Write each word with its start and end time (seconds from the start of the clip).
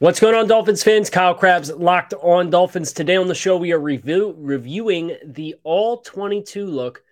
What's 0.00 0.18
going 0.18 0.34
on, 0.34 0.48
Dolphins 0.48 0.82
fans? 0.82 1.08
Kyle 1.08 1.36
Crabbs 1.36 1.70
locked 1.70 2.14
on 2.14 2.50
Dolphins. 2.50 2.92
Today 2.92 3.14
on 3.14 3.28
the 3.28 3.34
show, 3.34 3.56
we 3.56 3.70
are 3.70 3.78
review, 3.78 4.34
reviewing 4.36 5.16
the 5.24 5.54
all 5.62 5.98
22 5.98 6.66
look 6.66 7.04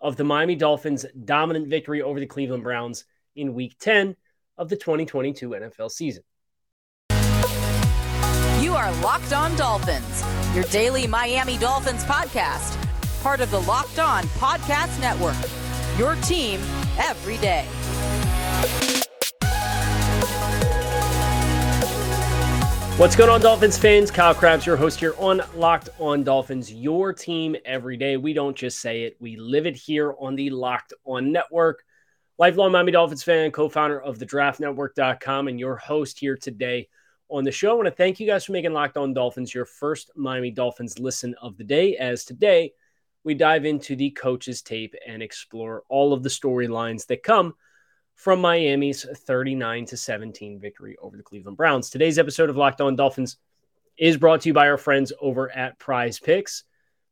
of 0.00 0.16
the 0.16 0.22
Miami 0.22 0.54
Dolphins' 0.54 1.04
dominant 1.24 1.66
victory 1.66 2.00
over 2.00 2.20
the 2.20 2.26
Cleveland 2.26 2.62
Browns 2.62 3.06
in 3.34 3.54
week 3.54 3.76
10 3.80 4.14
of 4.56 4.68
the 4.68 4.76
2022 4.76 5.48
NFL 5.48 5.90
season. 5.90 6.22
You 8.62 8.72
are 8.74 8.92
Locked 9.02 9.32
On 9.32 9.56
Dolphins, 9.56 10.22
your 10.54 10.64
daily 10.66 11.08
Miami 11.08 11.58
Dolphins 11.58 12.04
podcast, 12.04 12.80
part 13.20 13.40
of 13.40 13.50
the 13.50 13.62
Locked 13.62 13.98
On 13.98 14.22
Podcast 14.38 15.00
Network. 15.00 15.34
Your 15.98 16.14
team 16.22 16.60
every 16.98 17.38
day. 17.38 17.66
What's 22.98 23.14
going 23.14 23.30
on, 23.30 23.40
Dolphins 23.40 23.78
fans? 23.78 24.10
Kyle 24.10 24.34
Crabbs, 24.34 24.66
your 24.66 24.76
host 24.76 24.98
here 24.98 25.14
on 25.18 25.40
Locked 25.54 25.88
On 26.00 26.24
Dolphins, 26.24 26.72
your 26.72 27.12
team 27.12 27.54
every 27.64 27.96
day. 27.96 28.16
We 28.16 28.32
don't 28.32 28.56
just 28.56 28.80
say 28.80 29.04
it, 29.04 29.16
we 29.20 29.36
live 29.36 29.66
it 29.66 29.76
here 29.76 30.16
on 30.18 30.34
the 30.34 30.50
Locked 30.50 30.94
On 31.04 31.30
Network. 31.30 31.84
Lifelong 32.38 32.72
Miami 32.72 32.90
Dolphins 32.90 33.22
fan, 33.22 33.52
co 33.52 33.68
founder 33.68 34.02
of 34.02 34.18
the 34.18 34.26
draftnetwork.com, 34.26 35.46
and 35.46 35.60
your 35.60 35.76
host 35.76 36.18
here 36.18 36.36
today 36.36 36.88
on 37.28 37.44
the 37.44 37.52
show. 37.52 37.70
I 37.70 37.74
want 37.74 37.86
to 37.86 37.92
thank 37.92 38.18
you 38.18 38.26
guys 38.26 38.44
for 38.44 38.50
making 38.50 38.72
Locked 38.72 38.96
On 38.96 39.14
Dolphins 39.14 39.54
your 39.54 39.64
first 39.64 40.10
Miami 40.16 40.50
Dolphins 40.50 40.98
listen 40.98 41.36
of 41.40 41.56
the 41.56 41.62
day, 41.62 41.96
as 41.98 42.24
today 42.24 42.72
we 43.22 43.32
dive 43.32 43.64
into 43.64 43.94
the 43.94 44.10
coaches' 44.10 44.60
tape 44.60 44.96
and 45.06 45.22
explore 45.22 45.84
all 45.88 46.12
of 46.12 46.24
the 46.24 46.28
storylines 46.28 47.06
that 47.06 47.22
come 47.22 47.54
from 48.18 48.40
Miami's 48.40 49.06
39 49.16 49.86
to 49.86 49.96
17 49.96 50.58
victory 50.58 50.96
over 51.00 51.16
the 51.16 51.22
Cleveland 51.22 51.56
Browns. 51.56 51.88
Today's 51.88 52.18
episode 52.18 52.50
of 52.50 52.56
Locked 52.56 52.80
On 52.80 52.96
Dolphins 52.96 53.36
is 53.96 54.16
brought 54.16 54.40
to 54.40 54.48
you 54.48 54.52
by 54.52 54.68
our 54.68 54.76
friends 54.76 55.12
over 55.20 55.54
at 55.56 55.78
Prize 55.78 56.18
Picks. 56.18 56.64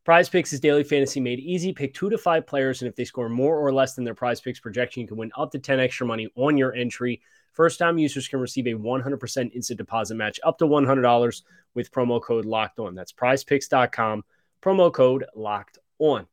Prize 0.04 0.28
Picks 0.28 0.52
is 0.52 0.58
daily 0.58 0.82
fantasy 0.82 1.20
made 1.20 1.38
easy. 1.38 1.72
Pick 1.72 1.94
two 1.94 2.10
to 2.10 2.18
five 2.18 2.44
players, 2.44 2.82
and 2.82 2.88
if 2.88 2.96
they 2.96 3.04
score 3.04 3.28
more 3.28 3.56
or 3.56 3.72
less 3.72 3.94
than 3.94 4.04
their 4.04 4.16
Prize 4.16 4.40
Picks 4.40 4.58
projection, 4.58 5.00
you 5.00 5.06
can 5.06 5.16
win 5.16 5.30
up 5.38 5.52
to 5.52 5.60
10 5.60 5.78
extra 5.78 6.04
money 6.04 6.28
on 6.34 6.58
your 6.58 6.74
entry. 6.74 7.22
First 7.52 7.78
time 7.78 7.98
users 7.98 8.26
can 8.26 8.40
receive 8.40 8.66
a 8.66 8.72
100% 8.72 9.54
instant 9.54 9.78
deposit 9.78 10.16
match 10.16 10.40
up 10.42 10.58
to 10.58 10.66
$100 10.66 11.42
with 11.74 11.92
promo 11.92 12.20
code 12.20 12.44
locked 12.44 12.80
on. 12.80 12.96
That's 12.96 13.12
prizepicks.com, 13.12 14.24
promo 14.60 14.92
code 14.92 15.24
locked 15.36 15.78
on. 16.00 16.26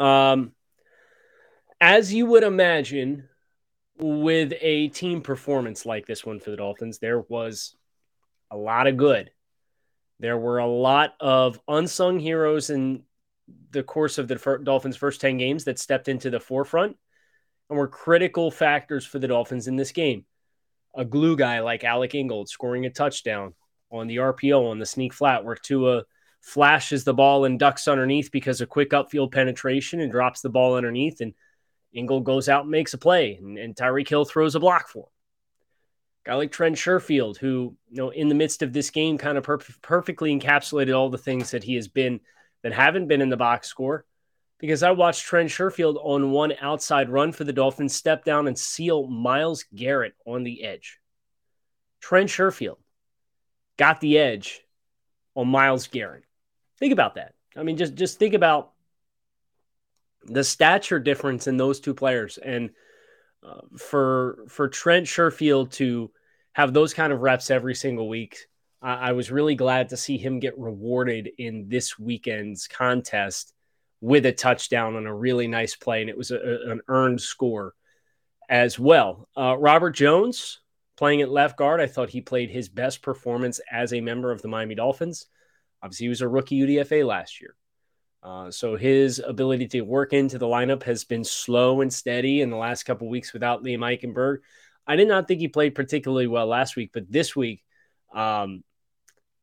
Um, 0.00 0.55
as 1.80 2.12
you 2.12 2.26
would 2.26 2.42
imagine, 2.42 3.28
with 3.98 4.52
a 4.60 4.88
team 4.88 5.22
performance 5.22 5.86
like 5.86 6.06
this 6.06 6.24
one 6.24 6.38
for 6.38 6.50
the 6.50 6.56
Dolphins, 6.56 6.98
there 6.98 7.20
was 7.20 7.74
a 8.50 8.56
lot 8.56 8.86
of 8.86 8.96
good. 8.96 9.30
There 10.20 10.38
were 10.38 10.58
a 10.58 10.66
lot 10.66 11.14
of 11.20 11.60
unsung 11.68 12.18
heroes 12.18 12.70
in 12.70 13.02
the 13.70 13.82
course 13.82 14.18
of 14.18 14.28
the 14.28 14.60
Dolphins' 14.62 14.96
first 14.96 15.20
10 15.20 15.38
games 15.38 15.64
that 15.64 15.78
stepped 15.78 16.08
into 16.08 16.30
the 16.30 16.40
forefront 16.40 16.96
and 17.68 17.78
were 17.78 17.88
critical 17.88 18.50
factors 18.50 19.04
for 19.04 19.18
the 19.18 19.28
Dolphins 19.28 19.68
in 19.68 19.76
this 19.76 19.92
game. 19.92 20.24
A 20.94 21.04
glue 21.04 21.36
guy 21.36 21.60
like 21.60 21.84
Alec 21.84 22.14
Ingold 22.14 22.48
scoring 22.48 22.86
a 22.86 22.90
touchdown 22.90 23.54
on 23.90 24.06
the 24.06 24.16
RPO 24.16 24.70
on 24.70 24.78
the 24.78 24.86
sneak 24.86 25.12
flat 25.12 25.44
where 25.44 25.56
Tua 25.56 26.04
flashes 26.40 27.04
the 27.04 27.14
ball 27.14 27.44
and 27.44 27.58
ducks 27.58 27.88
underneath 27.88 28.30
because 28.32 28.60
of 28.60 28.68
quick 28.68 28.90
upfield 28.90 29.32
penetration 29.32 30.00
and 30.00 30.10
drops 30.10 30.40
the 30.40 30.50
ball 30.50 30.76
underneath 30.76 31.20
and– 31.20 31.34
Ingold 31.96 32.24
goes 32.24 32.48
out 32.48 32.62
and 32.62 32.70
makes 32.70 32.94
a 32.94 32.98
play, 32.98 33.36
and, 33.36 33.56
and 33.58 33.74
Tyreek 33.74 34.08
Hill 34.08 34.24
throws 34.24 34.54
a 34.54 34.60
block 34.60 34.88
for 34.88 35.04
him. 35.04 35.10
Guy 36.26 36.34
like 36.34 36.52
Trent 36.52 36.76
Sherfield, 36.76 37.38
who 37.38 37.76
you 37.88 37.96
know 37.96 38.10
in 38.10 38.28
the 38.28 38.34
midst 38.34 38.62
of 38.62 38.72
this 38.72 38.90
game, 38.90 39.16
kind 39.16 39.38
of 39.38 39.44
per- 39.44 39.58
perfectly 39.80 40.38
encapsulated 40.38 40.96
all 40.96 41.08
the 41.08 41.18
things 41.18 41.52
that 41.52 41.64
he 41.64 41.74
has 41.76 41.88
been 41.88 42.20
that 42.62 42.72
haven't 42.72 43.08
been 43.08 43.22
in 43.22 43.30
the 43.30 43.36
box 43.36 43.68
score. 43.68 44.04
Because 44.58 44.82
I 44.82 44.90
watched 44.90 45.24
Trent 45.24 45.50
Sherfield 45.50 45.96
on 46.02 46.30
one 46.30 46.54
outside 46.60 47.10
run 47.10 47.32
for 47.32 47.44
the 47.44 47.52
Dolphins 47.52 47.94
step 47.94 48.24
down 48.24 48.48
and 48.48 48.58
seal 48.58 49.06
Myles 49.06 49.66
Garrett 49.74 50.14
on 50.26 50.44
the 50.44 50.64
edge. 50.64 50.98
Trent 52.00 52.30
Sherfield 52.30 52.78
got 53.76 54.00
the 54.00 54.18
edge 54.18 54.62
on 55.34 55.48
Myles 55.48 55.86
Garrett. 55.88 56.24
Think 56.78 56.92
about 56.92 57.14
that. 57.16 57.34
I 57.54 57.62
mean, 57.62 57.76
just 57.76 57.94
just 57.94 58.18
think 58.18 58.34
about 58.34 58.72
the 60.26 60.44
stature 60.44 60.98
difference 60.98 61.46
in 61.46 61.56
those 61.56 61.80
two 61.80 61.94
players. 61.94 62.38
And 62.38 62.70
uh, 63.42 63.60
for 63.78 64.44
for 64.48 64.68
Trent 64.68 65.06
Sherfield 65.06 65.72
to 65.72 66.10
have 66.52 66.72
those 66.72 66.94
kind 66.94 67.12
of 67.12 67.20
reps 67.20 67.50
every 67.50 67.74
single 67.74 68.08
week 68.08 68.46
I, 68.82 69.08
I 69.08 69.12
was 69.12 69.30
really 69.30 69.54
glad 69.54 69.90
to 69.90 69.96
see 69.96 70.16
him 70.16 70.38
get 70.38 70.58
rewarded 70.58 71.30
in 71.38 71.68
this 71.68 71.98
weekend's 71.98 72.68
contest 72.68 73.52
with 74.00 74.26
a 74.26 74.32
touchdown 74.32 74.96
on 74.96 75.06
a 75.06 75.14
really 75.14 75.48
nice 75.48 75.74
play. 75.74 76.00
And 76.00 76.10
it 76.10 76.16
was 76.16 76.30
a, 76.30 76.38
an 76.70 76.80
earned 76.88 77.20
score 77.20 77.74
as 78.48 78.78
well. 78.78 79.28
Uh, 79.36 79.56
Robert 79.58 79.92
Jones 79.92 80.60
playing 80.96 81.22
at 81.22 81.30
left 81.30 81.58
guard. 81.58 81.80
I 81.80 81.86
thought 81.86 82.10
he 82.10 82.20
played 82.20 82.50
his 82.50 82.68
best 82.68 83.02
performance 83.02 83.60
as 83.70 83.92
a 83.92 84.00
member 84.00 84.30
of 84.30 84.42
the 84.42 84.48
Miami 84.48 84.74
Dolphins. 84.74 85.26
Obviously 85.82 86.04
he 86.04 86.08
was 86.08 86.20
a 86.20 86.28
rookie 86.28 86.60
UDFA 86.60 87.04
last 87.06 87.40
year 87.40 87.54
uh, 88.26 88.50
so 88.50 88.74
his 88.74 89.22
ability 89.24 89.68
to 89.68 89.82
work 89.82 90.12
into 90.12 90.36
the 90.36 90.46
lineup 90.46 90.82
has 90.82 91.04
been 91.04 91.22
slow 91.22 91.80
and 91.80 91.92
steady 91.92 92.40
in 92.40 92.50
the 92.50 92.56
last 92.56 92.82
couple 92.82 93.08
weeks 93.08 93.32
without 93.32 93.62
Liam 93.62 93.78
Eichenberg. 93.78 94.38
I 94.84 94.96
did 94.96 95.06
not 95.06 95.28
think 95.28 95.38
he 95.38 95.46
played 95.46 95.76
particularly 95.76 96.26
well 96.26 96.48
last 96.48 96.74
week, 96.74 96.90
but 96.92 97.04
this 97.08 97.36
week, 97.36 97.62
um, 98.12 98.64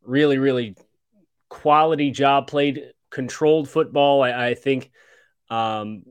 really, 0.03 0.37
really 0.37 0.75
quality 1.47 2.11
job. 2.11 2.47
Played 2.47 2.91
controlled 3.09 3.69
football. 3.69 4.21
I, 4.21 4.49
I 4.49 4.53
think 4.53 4.91
um, 5.49 6.03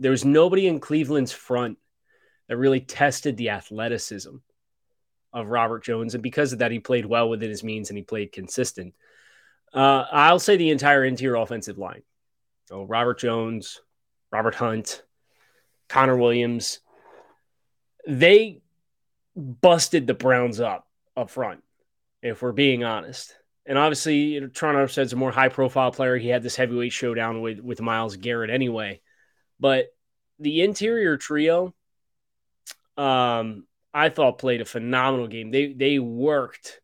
there 0.00 0.10
was 0.10 0.24
nobody 0.24 0.66
in 0.66 0.80
Cleveland's 0.80 1.32
front 1.32 1.78
that 2.48 2.56
really 2.56 2.80
tested 2.80 3.36
the 3.36 3.50
athleticism 3.50 4.34
of 5.32 5.46
Robert 5.46 5.84
Jones, 5.84 6.14
and 6.14 6.22
because 6.22 6.52
of 6.52 6.58
that, 6.58 6.72
he 6.72 6.80
played 6.80 7.06
well 7.06 7.28
within 7.28 7.48
his 7.48 7.62
means 7.62 7.90
and 7.90 7.96
he 7.96 8.02
played 8.02 8.32
consistent. 8.32 8.94
Uh, 9.72 10.04
I'll 10.10 10.40
say 10.40 10.56
the 10.56 10.70
entire 10.70 11.04
interior 11.04 11.36
offensive 11.36 11.78
line. 11.78 12.02
So 12.68 12.82
Robert 12.82 13.18
Jones, 13.18 13.80
Robert 14.30 14.54
Hunt, 14.54 15.02
Connor 15.88 16.18
Williams, 16.18 16.80
they 18.06 18.60
busted 19.34 20.06
the 20.06 20.12
Browns 20.12 20.60
up 20.60 20.86
up 21.16 21.30
front, 21.30 21.64
if 22.22 22.42
we're 22.42 22.52
being 22.52 22.84
honest. 22.84 23.34
And 23.64 23.78
obviously, 23.78 24.16
you 24.16 24.42
know, 24.42 24.48
Tron 24.48 24.76
a 24.76 25.16
more 25.16 25.30
high 25.30 25.48
profile 25.48 25.92
player. 25.92 26.18
He 26.18 26.28
had 26.28 26.42
this 26.42 26.56
heavyweight 26.56 26.92
showdown 26.92 27.40
with, 27.40 27.58
with 27.58 27.80
Myles 27.80 28.16
Garrett 28.16 28.50
anyway. 28.50 29.00
But 29.58 29.86
the 30.38 30.60
interior 30.60 31.16
trio, 31.16 31.74
um, 32.98 33.66
I 33.94 34.10
thought 34.10 34.36
played 34.36 34.60
a 34.60 34.66
phenomenal 34.66 35.26
game. 35.26 35.50
They 35.50 35.72
they 35.72 35.98
worked 35.98 36.82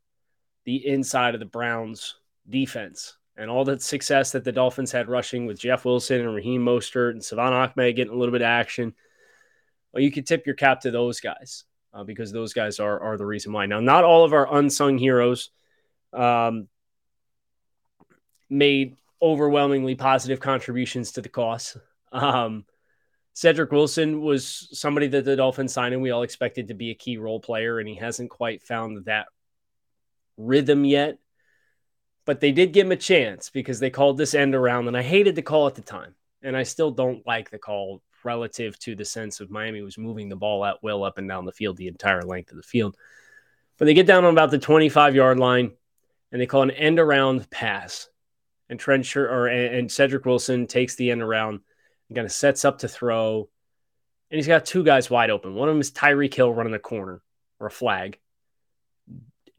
the 0.64 0.86
inside 0.86 1.34
of 1.34 1.40
the 1.40 1.46
Browns 1.46 2.14
defense 2.48 3.18
and 3.36 3.50
all 3.50 3.64
the 3.64 3.78
success 3.78 4.32
that 4.32 4.44
the 4.44 4.52
Dolphins 4.52 4.92
had 4.92 5.08
rushing 5.08 5.46
with 5.46 5.58
Jeff 5.58 5.84
Wilson 5.84 6.20
and 6.20 6.34
Raheem 6.34 6.64
Mostert 6.64 7.10
and 7.10 7.24
Salvon 7.24 7.52
Ahmed 7.52 7.96
getting 7.96 8.12
a 8.12 8.16
little 8.16 8.32
bit 8.32 8.42
of 8.42 8.46
action. 8.46 8.94
Well, 9.92 10.02
you 10.02 10.12
could 10.12 10.26
tip 10.26 10.46
your 10.46 10.54
cap 10.54 10.80
to 10.82 10.90
those 10.90 11.20
guys 11.20 11.64
uh, 11.92 12.04
because 12.04 12.32
those 12.32 12.52
guys 12.52 12.80
are, 12.80 13.00
are 13.00 13.16
the 13.16 13.26
reason 13.26 13.52
why. 13.52 13.66
Now, 13.66 13.80
not 13.80 14.04
all 14.04 14.24
of 14.24 14.32
our 14.32 14.56
unsung 14.56 14.98
heroes 14.98 15.50
um, 16.12 16.68
made 18.48 18.96
overwhelmingly 19.20 19.94
positive 19.94 20.40
contributions 20.40 21.12
to 21.12 21.22
the 21.22 21.28
cause. 21.28 21.76
Um, 22.12 22.64
Cedric 23.32 23.72
Wilson 23.72 24.20
was 24.20 24.68
somebody 24.72 25.08
that 25.08 25.24
the 25.24 25.34
Dolphins 25.34 25.72
signed 25.72 25.92
and 25.92 26.02
we 26.02 26.12
all 26.12 26.22
expected 26.22 26.68
to 26.68 26.74
be 26.74 26.90
a 26.90 26.94
key 26.94 27.16
role 27.16 27.40
player, 27.40 27.80
and 27.80 27.88
he 27.88 27.96
hasn't 27.96 28.30
quite 28.30 28.62
found 28.62 29.06
that 29.06 29.26
rhythm 30.36 30.84
yet 30.84 31.18
but 32.24 32.40
they 32.40 32.52
did 32.52 32.72
give 32.72 32.86
him 32.86 32.92
a 32.92 32.96
chance 32.96 33.50
because 33.50 33.78
they 33.78 33.90
called 33.90 34.16
this 34.16 34.34
end 34.34 34.54
around, 34.54 34.88
and 34.88 34.96
I 34.96 35.02
hated 35.02 35.34
the 35.34 35.42
call 35.42 35.66
at 35.66 35.74
the 35.74 35.82
time, 35.82 36.14
and 36.42 36.56
I 36.56 36.62
still 36.62 36.90
don't 36.90 37.26
like 37.26 37.50
the 37.50 37.58
call 37.58 38.02
relative 38.24 38.78
to 38.78 38.94
the 38.94 39.04
sense 39.04 39.40
of 39.40 39.50
Miami 39.50 39.82
was 39.82 39.98
moving 39.98 40.28
the 40.28 40.36
ball 40.36 40.64
at 40.64 40.82
will 40.82 41.04
up 41.04 41.18
and 41.18 41.28
down 41.28 41.44
the 41.44 41.52
field 41.52 41.76
the 41.76 41.88
entire 41.88 42.22
length 42.22 42.50
of 42.50 42.56
the 42.56 42.62
field. 42.62 42.96
But 43.78 43.84
they 43.84 43.94
get 43.94 44.06
down 44.06 44.24
on 44.24 44.32
about 44.32 44.50
the 44.50 44.58
25 44.58 45.14
yard 45.14 45.38
line, 45.38 45.72
and 46.32 46.40
they 46.40 46.46
call 46.46 46.62
an 46.62 46.70
end 46.70 46.98
around 46.98 47.48
pass, 47.50 48.08
and 48.68 48.80
Trent 48.80 49.14
or 49.16 49.46
and 49.46 49.90
Cedric 49.90 50.24
Wilson 50.24 50.66
takes 50.66 50.94
the 50.94 51.10
end 51.10 51.22
around 51.22 51.60
and 52.08 52.16
kind 52.16 52.26
of 52.26 52.32
sets 52.32 52.64
up 52.64 52.78
to 52.78 52.88
throw, 52.88 53.48
and 54.30 54.38
he's 54.38 54.46
got 54.46 54.64
two 54.64 54.82
guys 54.82 55.10
wide 55.10 55.30
open. 55.30 55.54
One 55.54 55.68
of 55.68 55.74
them 55.74 55.80
is 55.80 55.92
Tyreek 55.92 56.32
Hill 56.32 56.52
running 56.52 56.74
a 56.74 56.78
corner 56.78 57.20
or 57.60 57.66
a 57.66 57.70
flag 57.70 58.18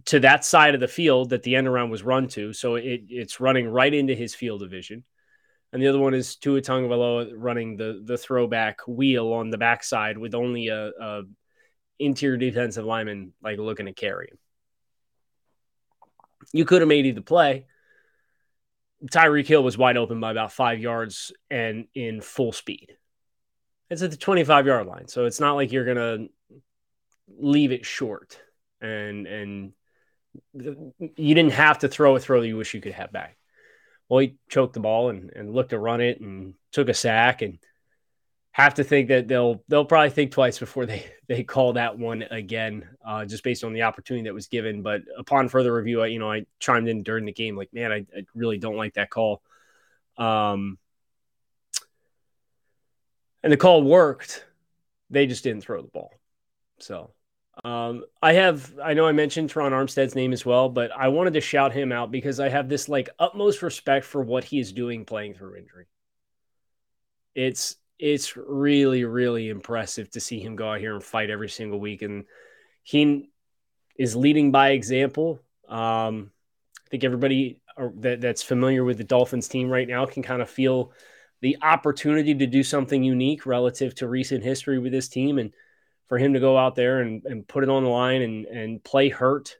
to 0.05 0.19
that 0.19 0.45
side 0.45 0.75
of 0.75 0.81
the 0.81 0.87
field 0.87 1.31
that 1.31 1.43
the 1.43 1.55
end 1.55 1.67
around 1.67 1.89
was 1.89 2.03
run 2.03 2.27
to. 2.29 2.53
So 2.53 2.75
it, 2.75 3.03
it's 3.09 3.39
running 3.39 3.67
right 3.67 3.93
into 3.93 4.13
his 4.15 4.35
field 4.35 4.61
of 4.61 4.69
vision. 4.69 5.03
And 5.73 5.81
the 5.81 5.87
other 5.87 5.99
one 5.99 6.13
is 6.13 6.35
Tua 6.35 6.61
Tagovailoa 6.61 7.33
running 7.35 7.75
the 7.75 8.01
the 8.03 8.17
throwback 8.17 8.87
wheel 8.87 9.33
on 9.33 9.49
the 9.49 9.57
backside 9.57 10.17
with 10.17 10.33
only 10.33 10.69
a, 10.69 10.87
a 10.89 11.23
interior 11.99 12.37
defensive 12.37 12.85
lineman 12.85 13.33
like 13.43 13.57
looking 13.57 13.87
to 13.87 13.93
carry 13.93 14.29
him. 14.31 14.37
you 16.53 16.65
could 16.65 16.81
have 16.81 16.87
made 16.87 17.05
either 17.05 17.21
play. 17.21 17.65
Tyreek 19.11 19.47
Hill 19.47 19.63
was 19.63 19.77
wide 19.77 19.97
open 19.97 20.19
by 20.19 20.31
about 20.31 20.51
five 20.53 20.79
yards 20.79 21.33
and 21.49 21.87
in 21.93 22.21
full 22.21 22.51
speed. 22.51 22.95
It's 23.89 24.01
at 24.01 24.11
the 24.11 24.17
25 24.17 24.65
yard 24.65 24.87
line. 24.87 25.07
So 25.07 25.25
it's 25.25 25.39
not 25.39 25.53
like 25.53 25.71
you're 25.71 25.85
going 25.85 25.97
to 25.97 26.29
leave 27.37 27.71
it 27.71 27.85
short 27.85 28.39
and, 28.81 29.27
and 29.27 29.73
you 30.53 31.35
didn't 31.35 31.53
have 31.53 31.79
to 31.79 31.87
throw 31.87 32.15
a 32.15 32.19
throw 32.19 32.41
that 32.41 32.47
you 32.47 32.57
wish 32.57 32.73
you 32.73 32.81
could 32.81 32.93
have 32.93 33.11
back. 33.11 33.37
Well, 34.09 34.19
he 34.19 34.37
choked 34.49 34.73
the 34.73 34.79
ball 34.79 35.09
and, 35.09 35.31
and 35.35 35.53
looked 35.53 35.71
to 35.71 35.79
run 35.79 36.01
it 36.01 36.21
and 36.21 36.53
took 36.71 36.89
a 36.89 36.93
sack 36.93 37.41
and 37.41 37.57
have 38.51 38.75
to 38.75 38.83
think 38.85 39.09
that 39.09 39.27
they'll 39.27 39.61
they'll 39.67 39.83
probably 39.83 40.11
think 40.11 40.31
twice 40.31 40.59
before 40.59 40.85
they 40.85 41.05
they 41.27 41.43
call 41.43 41.73
that 41.73 41.97
one 41.97 42.23
again, 42.23 42.87
uh, 43.05 43.25
just 43.25 43.43
based 43.43 43.63
on 43.63 43.73
the 43.73 43.81
opportunity 43.83 44.25
that 44.25 44.33
was 44.33 44.47
given. 44.47 44.81
But 44.81 45.01
upon 45.17 45.49
further 45.49 45.73
review, 45.73 46.01
I, 46.01 46.07
you 46.07 46.19
know, 46.19 46.31
I 46.31 46.45
chimed 46.59 46.87
in 46.87 47.03
during 47.03 47.25
the 47.25 47.33
game 47.33 47.57
like, 47.57 47.73
man, 47.73 47.91
I, 47.91 48.05
I 48.15 48.25
really 48.33 48.57
don't 48.57 48.77
like 48.77 48.93
that 48.93 49.09
call. 49.09 49.41
Um, 50.17 50.77
and 53.43 53.51
the 53.51 53.57
call 53.57 53.83
worked. 53.83 54.45
They 55.09 55.27
just 55.27 55.43
didn't 55.43 55.61
throw 55.61 55.81
the 55.81 55.87
ball. 55.87 56.11
So 56.79 57.11
um, 57.63 58.03
I 58.21 58.33
have, 58.33 58.77
I 58.83 58.93
know 58.93 59.07
I 59.07 59.13
mentioned 59.13 59.49
Terron 59.49 59.71
Armstead's 59.71 60.15
name 60.15 60.33
as 60.33 60.45
well, 60.45 60.67
but 60.67 60.91
I 60.91 61.07
wanted 61.07 61.33
to 61.35 61.41
shout 61.41 61.71
him 61.71 61.91
out 61.91 62.11
because 62.11 62.39
I 62.39 62.49
have 62.49 62.67
this 62.67 62.89
like 62.89 63.09
utmost 63.17 63.61
respect 63.61 64.05
for 64.05 64.21
what 64.21 64.43
he 64.43 64.59
is 64.59 64.73
doing 64.73 65.05
playing 65.05 65.35
through 65.35 65.55
injury. 65.55 65.85
It's, 67.33 67.77
it's 67.97 68.35
really, 68.35 69.05
really 69.05 69.49
impressive 69.49 70.09
to 70.11 70.19
see 70.19 70.39
him 70.39 70.57
go 70.57 70.69
out 70.69 70.79
here 70.79 70.93
and 70.93 71.03
fight 71.03 71.29
every 71.29 71.49
single 71.49 71.79
week. 71.79 72.01
And 72.01 72.25
he 72.83 73.29
is 73.97 74.15
leading 74.15 74.51
by 74.51 74.71
example. 74.71 75.39
Um, 75.69 76.31
I 76.85 76.89
think 76.89 77.03
everybody 77.05 77.61
that, 77.77 78.19
that's 78.19 78.43
familiar 78.43 78.83
with 78.83 78.97
the 78.97 79.03
Dolphins 79.05 79.47
team 79.47 79.69
right 79.69 79.87
now 79.87 80.05
can 80.05 80.23
kind 80.23 80.41
of 80.41 80.49
feel 80.49 80.91
the 81.41 81.57
opportunity 81.61 82.35
to 82.35 82.47
do 82.47 82.63
something 82.63 83.03
unique 83.03 83.45
relative 83.45 83.95
to 83.95 84.07
recent 84.07 84.43
history 84.43 84.77
with 84.77 84.91
this 84.91 85.07
team. 85.07 85.39
And, 85.39 85.53
for 86.07 86.17
him 86.17 86.33
to 86.33 86.39
go 86.39 86.57
out 86.57 86.75
there 86.75 87.01
and, 87.01 87.25
and 87.25 87.47
put 87.47 87.63
it 87.63 87.69
on 87.69 87.83
the 87.83 87.89
line 87.89 88.21
and, 88.21 88.45
and 88.45 88.83
play 88.83 89.09
hurt. 89.09 89.57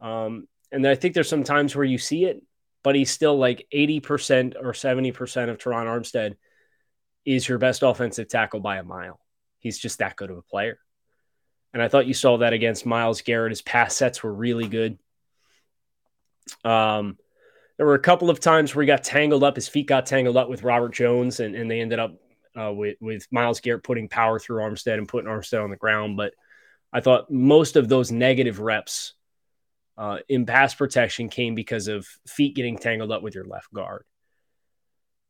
Um, 0.00 0.46
and 0.70 0.86
I 0.86 0.94
think 0.94 1.14
there's 1.14 1.28
some 1.28 1.44
times 1.44 1.74
where 1.74 1.84
you 1.84 1.98
see 1.98 2.24
it, 2.24 2.42
but 2.82 2.94
he's 2.94 3.10
still 3.10 3.36
like 3.36 3.66
80% 3.72 4.54
or 4.56 4.72
70% 4.72 5.48
of 5.48 5.58
Terron 5.58 5.86
Armstead 5.86 6.36
is 7.24 7.48
your 7.48 7.58
best 7.58 7.82
offensive 7.82 8.28
tackle 8.28 8.60
by 8.60 8.78
a 8.78 8.82
mile. 8.82 9.20
He's 9.58 9.78
just 9.78 9.98
that 9.98 10.16
good 10.16 10.30
of 10.30 10.38
a 10.38 10.42
player. 10.42 10.78
And 11.72 11.82
I 11.82 11.88
thought 11.88 12.06
you 12.06 12.14
saw 12.14 12.38
that 12.38 12.52
against 12.52 12.84
Myles 12.84 13.22
Garrett. 13.22 13.52
His 13.52 13.62
pass 13.62 13.94
sets 13.96 14.22
were 14.22 14.32
really 14.32 14.68
good. 14.68 14.98
Um, 16.64 17.16
there 17.76 17.86
were 17.86 17.94
a 17.94 18.00
couple 18.00 18.28
of 18.28 18.40
times 18.40 18.74
where 18.74 18.82
he 18.82 18.86
got 18.86 19.04
tangled 19.04 19.44
up. 19.44 19.56
His 19.56 19.68
feet 19.68 19.86
got 19.86 20.06
tangled 20.06 20.36
up 20.36 20.48
with 20.48 20.62
Robert 20.62 20.92
Jones, 20.92 21.40
and, 21.40 21.54
and 21.54 21.70
they 21.70 21.80
ended 21.80 21.98
up 21.98 22.16
uh, 22.58 22.72
with 22.72 22.96
with 23.00 23.26
Myles 23.30 23.60
Garrett 23.60 23.82
putting 23.82 24.08
power 24.08 24.38
through 24.38 24.62
Armstead 24.62 24.98
and 24.98 25.08
putting 25.08 25.30
Armstead 25.30 25.62
on 25.62 25.70
the 25.70 25.76
ground. 25.76 26.16
But 26.16 26.34
I 26.92 27.00
thought 27.00 27.30
most 27.30 27.76
of 27.76 27.88
those 27.88 28.12
negative 28.12 28.60
reps 28.60 29.14
uh, 29.96 30.18
in 30.28 30.46
pass 30.46 30.74
protection 30.74 31.28
came 31.28 31.54
because 31.54 31.88
of 31.88 32.06
feet 32.26 32.54
getting 32.54 32.78
tangled 32.78 33.12
up 33.12 33.22
with 33.22 33.34
your 33.34 33.44
left 33.44 33.72
guard. 33.72 34.04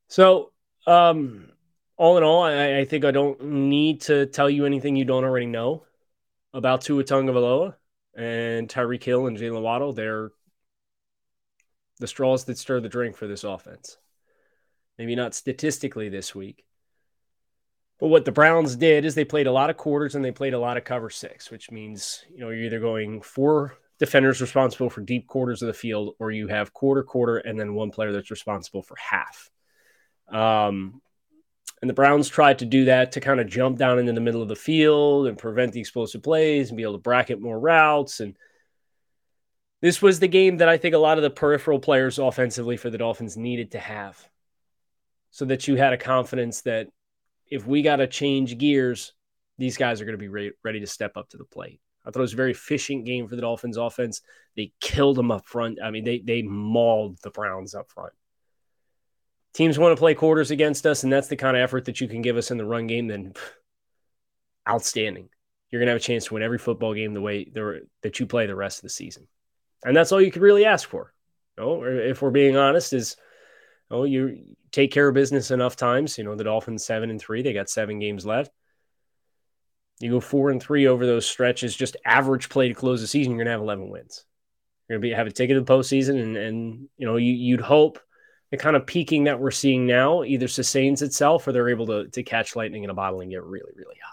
So, 0.09 0.53
um, 0.87 1.51
all 1.97 2.19
in 2.19 2.25
all, 2.25 2.43
I, 2.43 2.79
I, 2.79 2.85
think 2.85 3.05
I 3.05 3.13
don't 3.13 3.43
need 3.43 4.03
to 4.03 4.27
tell 4.27 4.51
you 4.51 4.67
anything 4.67 4.97
you 4.97 5.05
don't 5.05 5.25
already 5.25 5.47
know 5.47 5.85
about 6.53 6.83
Tua 6.83 7.05
Tagovailoa 7.05 7.75
and 8.17 8.69
Tyreek 8.69 9.03
Hill 9.03 9.27
and 9.27 9.39
Jaylen 9.39 9.63
Waddle. 9.63 9.93
They're 9.93 10.31
the 11.99 12.07
straws 12.07 12.45
that 12.45 12.59
stir 12.59 12.81
the 12.81 12.89
drink 12.89 13.17
for 13.17 13.27
this 13.27 13.45
offense. 13.45 13.97
Maybe 14.99 15.15
not 15.15 15.35
statistically 15.35 16.09
this 16.09 16.35
week, 16.35 16.65
but 18.03 18.09
what 18.09 18.25
the 18.25 18.33
Browns 18.33 18.75
did 18.75 19.05
is 19.05 19.15
they 19.15 19.25
played 19.25 19.47
a 19.47 19.53
lot 19.53 19.71
of 19.71 19.77
quarters 19.77 20.17
and 20.17 20.25
they 20.25 20.33
played 20.33 20.55
a 20.55 20.59
lot 20.59 20.77
of 20.77 20.83
cover 20.83 21.09
six, 21.09 21.53
which 21.53 21.71
means, 21.71 22.25
you 22.35 22.41
know, 22.41 22.51
you're 22.51 22.65
either 22.65 22.81
going 22.81 23.23
four 23.23 23.77
defenders 24.01 24.41
responsible 24.41 24.91
for 24.91 25.03
deep 25.03 25.29
quarters 25.29 25.63
of 25.63 25.69
the 25.69 25.73
field, 25.73 26.17
or 26.19 26.33
you 26.33 26.49
have 26.49 26.73
quarter, 26.73 27.05
quarter, 27.05 27.39
and 27.39 27.61
then 27.61 27.75
one 27.75 27.93
player 27.93 28.11
that's 28.11 28.33
responsible 28.33 28.83
for 28.83 28.97
half. 28.97 29.53
Um, 30.29 31.01
and 31.81 31.89
the 31.89 31.95
Browns 31.95 32.29
tried 32.29 32.59
to 32.59 32.65
do 32.65 32.87
that 32.87 33.13
to 33.13 33.21
kind 33.21 33.39
of 33.39 33.47
jump 33.47 33.79
down 33.79 34.01
into 34.01 34.13
the 34.13 34.21
middle 34.21 34.43
of 34.43 34.49
the 34.49 34.57
field 34.57 35.29
and 35.29 35.39
prevent 35.39 35.73
the 35.73 35.79
explosive 35.79 36.25
plays 36.25 36.71
and 36.71 36.77
be 36.77 36.83
able 36.83 36.95
to 36.95 36.99
bracket 36.99 37.41
more 37.41 37.61
routes. 37.61 38.19
And 38.19 38.37
this 39.81 40.03
was 40.03 40.19
the 40.19 40.27
game 40.27 40.57
that 40.57 40.69
I 40.69 40.77
think 40.77 40.97
a 40.97 40.99
lot 40.99 41.19
of 41.19 41.23
the 41.23 41.31
peripheral 41.31 41.79
players 41.79 42.19
offensively 42.19 42.77
for 42.77 42.91
the 42.91 42.99
Dolphins 42.99 43.37
needed 43.37 43.71
to 43.71 43.79
have 43.79 44.29
so 45.31 45.45
that 45.45 45.69
you 45.69 45.77
had 45.77 45.93
a 45.93 45.99
confidence 45.99 46.63
that 46.63 46.89
if 47.53 47.67
we 47.67 47.83
got 47.83 47.97
to 47.97 48.07
change 48.07 48.57
gears, 48.57 49.13
these 49.59 49.77
guys 49.77 50.01
are 50.01 50.07
going 50.07 50.15
to 50.15 50.19
be 50.19 50.29
re- 50.29 50.53
ready 50.65 50.81
to 50.81 50.87
step 50.87 51.19
up 51.19 51.29
to 51.29 51.37
the 51.37 51.45
plate. 51.45 51.81
I 52.03 52.11
thought 52.11 52.21
it 52.21 52.23
was 52.23 52.33
a 52.33 52.37
very 52.37 52.53
efficient 52.53 53.05
game 53.05 53.29
for 53.29 53.37
the 53.37 53.43
Dolphins 53.43 53.77
offense. 53.77 54.23
They 54.57 54.73
killed 54.81 55.19
them 55.19 55.31
up 55.31 55.47
front. 55.47 55.79
I 55.85 55.91
mean, 55.91 56.03
they 56.03 56.19
they 56.19 56.41
mauled 56.41 57.19
the 57.23 57.31
Browns 57.31 57.75
up 57.75 57.91
front. 57.91 58.15
Teams 59.53 59.79
want 59.79 59.95
to 59.95 60.01
play 60.01 60.15
quarters 60.15 60.51
against 60.51 60.87
us, 60.87 61.05
and 61.05 61.13
that's 61.13 61.29
the 61.29 61.37
kind 61.37 61.55
of 61.55 61.63
effort 61.63 61.85
that 61.85 62.01
you 62.01 62.09
can 62.09 62.23
give 62.23 62.39
us 62.39 62.51
in 62.51 62.57
the 62.57 62.65
run 62.65 62.87
game. 62.87 63.07
Then, 63.07 63.35
outstanding. 64.69 65.29
You're 65.71 65.81
going 65.81 65.89
to 65.89 65.93
have 65.93 66.01
a 66.01 66.05
chance 66.05 66.27
to 66.27 66.35
win 66.35 66.43
every 66.43 66.59
football 66.59 66.95
game 66.95 67.13
the 67.13 67.21
way 67.21 67.51
that 68.03 68.19
you 68.19 68.27
play 68.27 68.47
the 68.47 68.57
rest 68.57 68.79
of 68.79 68.83
the 68.83 68.89
season, 68.89 69.29
and 69.85 69.95
that's 69.95 70.11
all 70.11 70.23
you 70.23 70.33
could 70.33 70.43
really 70.43 70.65
ask 70.65 70.89
for. 70.89 71.13
You 71.59 71.65
know, 71.65 71.85
if 71.85 72.23
we're 72.23 72.31
being 72.31 72.57
honest, 72.57 72.95
is 72.95 73.17
oh, 73.93 74.05
you 74.05 74.57
take 74.73 74.91
care 74.91 75.07
of 75.07 75.15
business 75.15 75.51
enough 75.51 75.77
times. 75.77 76.19
You 76.19 76.25
know, 76.25 76.35
the 76.35 76.45
Dolphins 76.45 76.85
seven 76.85 77.11
and 77.11 77.21
three, 77.21 77.43
they 77.43 77.53
got 77.53 77.71
seven 77.71 77.99
games 77.99 78.27
left. 78.27 78.51
You 80.01 80.11
go 80.11 80.21
four 80.21 80.51
and 80.51 80.61
three 80.61 80.89
over 80.89 81.07
those 81.07 81.27
stretches, 81.27 81.77
just 81.77 81.97
average 82.05 82.49
play 82.49 82.69
to 82.69 82.75
close 82.75 83.01
the 83.01 83.07
season, 83.07 83.33
you're 83.33 83.45
gonna 83.45 83.53
have 83.53 83.61
11 83.61 83.89
wins. 83.89 84.25
You're 84.89 84.99
gonna 84.99 85.09
be 85.09 85.15
have 85.15 85.29
a 85.29 85.31
ticket 85.31 85.57
to 85.57 85.61
the 85.61 85.73
postseason, 85.73 86.21
and 86.21 86.37
and 86.37 86.89
you 86.97 87.07
know 87.07 87.17
you, 87.17 87.33
you'd 87.33 87.61
hope 87.61 88.01
the 88.51 88.57
kind 88.57 88.77
of 88.77 88.87
peaking 88.87 89.25
that 89.25 89.39
we're 89.39 89.51
seeing 89.51 89.87
now 89.87 90.25
either 90.25 90.49
sustains 90.49 91.03
itself 91.03 91.47
or 91.47 91.53
they're 91.53 91.69
able 91.69 91.87
to 91.87 92.09
to 92.09 92.23
catch 92.23 92.57
lightning 92.57 92.85
in 92.85 92.91
a 92.91 92.95
bottle 92.95 93.21
and 93.21 93.31
get 93.31 93.45
really 93.45 93.73
really 93.77 93.97
hot. 94.03 94.12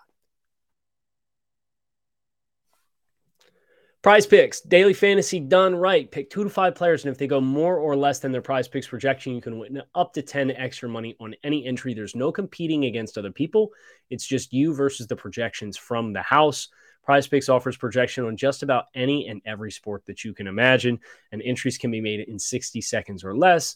Prize 4.01 4.25
picks, 4.25 4.61
daily 4.61 4.93
fantasy 4.93 5.41
done 5.41 5.75
right. 5.75 6.09
Pick 6.09 6.29
two 6.29 6.45
to 6.45 6.49
five 6.49 6.73
players, 6.73 7.03
and 7.03 7.11
if 7.11 7.17
they 7.17 7.27
go 7.27 7.41
more 7.41 7.77
or 7.77 7.97
less 7.97 8.19
than 8.19 8.31
their 8.31 8.41
prize 8.41 8.65
picks 8.65 8.87
projection, 8.87 9.35
you 9.35 9.41
can 9.41 9.59
win 9.59 9.81
up 9.93 10.13
to 10.13 10.21
10 10.21 10.51
extra 10.51 10.87
money 10.87 11.17
on 11.19 11.35
any 11.43 11.65
entry. 11.65 11.93
There's 11.93 12.15
no 12.15 12.31
competing 12.31 12.85
against 12.85 13.17
other 13.17 13.31
people. 13.31 13.71
It's 14.09 14.25
just 14.25 14.53
you 14.53 14.73
versus 14.73 15.07
the 15.07 15.17
projections 15.17 15.75
from 15.75 16.13
the 16.13 16.21
house. 16.21 16.69
Prize 17.03 17.27
Picks 17.27 17.49
offers 17.49 17.75
projection 17.75 18.23
on 18.23 18.37
just 18.37 18.63
about 18.63 18.85
any 18.95 19.27
and 19.27 19.41
every 19.45 19.71
sport 19.71 20.05
that 20.05 20.23
you 20.23 20.33
can 20.33 20.47
imagine, 20.47 20.99
and 21.33 21.41
entries 21.41 21.77
can 21.77 21.91
be 21.91 21.99
made 21.99 22.21
in 22.21 22.39
60 22.39 22.79
seconds 22.79 23.25
or 23.25 23.35
less. 23.35 23.75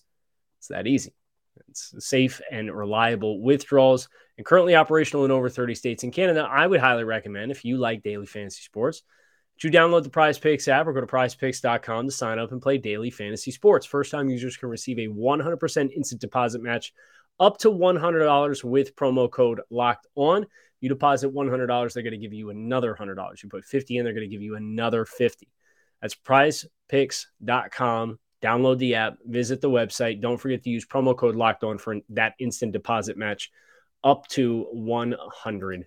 It's 0.60 0.68
that 0.70 0.88
easy. 0.88 1.14
It's 1.68 1.96
safe 2.00 2.40
and 2.50 2.74
reliable 2.74 3.42
withdrawals 3.42 4.08
and 4.38 4.46
currently 4.46 4.76
operational 4.76 5.26
in 5.26 5.32
over 5.32 5.50
30 5.50 5.76
states 5.76 6.04
in 6.06 6.12
Canada. 6.12 6.48
I 6.50 6.66
would 6.66 6.80
highly 6.80 7.04
recommend 7.04 7.52
if 7.52 7.66
you 7.66 7.78
like 7.78 8.04
daily 8.04 8.26
fantasy 8.26 8.62
sports 8.62 9.04
you 9.62 9.72
download 9.72 10.04
the 10.04 10.10
Prize 10.10 10.38
Picks 10.38 10.68
app 10.68 10.88
or 10.88 10.94
go 10.94 11.02
to 11.02 11.08
prizepicks.com 11.08 12.06
to 12.06 12.12
sign 12.12 12.40
up 12.40 12.52
and 12.52 12.62
play 12.62 12.78
daily 12.78 13.10
fantasy 13.10 13.52
sports. 13.52 13.86
First 13.86 14.12
time 14.12 14.30
users 14.30 14.58
can 14.58 14.70
receive 14.70 15.00
a 15.00 15.08
100% 15.08 15.92
instant 15.92 16.22
deposit 16.22 16.62
match 16.62 16.94
up 17.40 17.58
to 17.60 17.70
$100 17.70 18.64
with 18.64 18.96
promo 18.96 19.32
code 19.32 19.62
locked 19.70 20.08
on. 20.16 20.46
You 20.82 20.90
deposit 20.90 21.34
$100, 21.34 21.94
they're 21.94 22.04
going 22.04 22.12
to 22.12 22.18
give 22.18 22.34
you 22.34 22.50
another 22.50 22.94
$100. 22.94 23.42
You 23.42 23.50
put 23.50 23.64
50 23.64 23.98
in, 23.98 24.04
they're 24.04 24.14
going 24.14 24.30
to 24.30 24.34
give 24.34 24.42
you 24.42 24.56
another 24.56 25.06
50. 25.06 25.48
That's 26.02 26.16
prizepicks.com. 26.16 28.20
Download 28.42 28.78
the 28.78 28.96
app, 28.96 29.20
visit 29.26 29.62
the 29.62 29.70
website. 29.70 30.20
Don't 30.20 30.38
forget 30.38 30.64
to 30.64 30.70
use 30.70 30.86
promo 30.86 31.16
code 31.16 31.38
locked 31.38 31.64
on 31.64 31.78
for 31.78 32.00
that 32.10 32.34
instant 32.40 32.74
deposit 32.74 33.16
match 33.16 33.50
up 34.04 34.28
to 34.28 34.68
$100. 34.76 35.86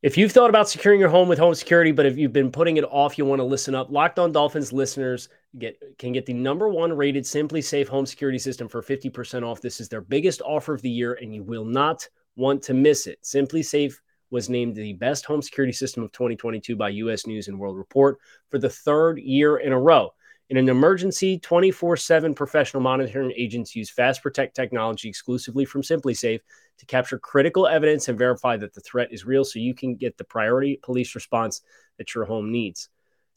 If 0.00 0.16
you've 0.16 0.30
thought 0.30 0.48
about 0.48 0.68
securing 0.68 1.00
your 1.00 1.08
home 1.08 1.26
with 1.26 1.40
home 1.40 1.56
security, 1.56 1.90
but 1.90 2.06
if 2.06 2.16
you've 2.16 2.32
been 2.32 2.52
putting 2.52 2.76
it 2.76 2.84
off, 2.84 3.18
you 3.18 3.24
want 3.24 3.40
to 3.40 3.44
listen 3.44 3.74
up. 3.74 3.90
Locked 3.90 4.20
On 4.20 4.30
Dolphins 4.30 4.72
listeners 4.72 5.28
get 5.58 5.76
can 5.98 6.12
get 6.12 6.24
the 6.24 6.32
number 6.32 6.68
one 6.68 6.92
rated 6.92 7.24
SimpliSafe 7.24 7.88
home 7.88 8.06
security 8.06 8.38
system 8.38 8.68
for 8.68 8.80
50% 8.80 9.42
off. 9.42 9.60
This 9.60 9.80
is 9.80 9.88
their 9.88 10.00
biggest 10.00 10.40
offer 10.42 10.72
of 10.72 10.82
the 10.82 10.90
year, 10.90 11.14
and 11.14 11.34
you 11.34 11.42
will 11.42 11.64
not 11.64 12.08
want 12.36 12.62
to 12.62 12.74
miss 12.74 13.08
it. 13.08 13.18
SimpliSafe 13.24 13.94
was 14.30 14.48
named 14.48 14.76
the 14.76 14.92
best 14.92 15.24
home 15.24 15.42
security 15.42 15.72
system 15.72 16.04
of 16.04 16.12
2022 16.12 16.76
by 16.76 16.90
US 16.90 17.26
News 17.26 17.48
and 17.48 17.58
World 17.58 17.76
Report 17.76 18.18
for 18.50 18.58
the 18.58 18.70
third 18.70 19.18
year 19.18 19.56
in 19.56 19.72
a 19.72 19.80
row. 19.80 20.10
In 20.50 20.56
an 20.56 20.70
emergency, 20.70 21.38
24 21.38 21.98
7 21.98 22.34
professional 22.34 22.82
monitoring 22.82 23.32
agents 23.36 23.76
use 23.76 23.90
Fast 23.90 24.22
Protect 24.22 24.56
technology 24.56 25.06
exclusively 25.08 25.66
from 25.66 25.82
SimpliSafe 25.82 26.40
to 26.78 26.86
capture 26.86 27.18
critical 27.18 27.66
evidence 27.66 28.08
and 28.08 28.18
verify 28.18 28.56
that 28.56 28.72
the 28.72 28.80
threat 28.80 29.12
is 29.12 29.26
real 29.26 29.44
so 29.44 29.58
you 29.58 29.74
can 29.74 29.94
get 29.94 30.16
the 30.16 30.24
priority 30.24 30.80
police 30.82 31.14
response 31.14 31.60
that 31.98 32.14
your 32.14 32.24
home 32.24 32.50
needs. 32.50 32.88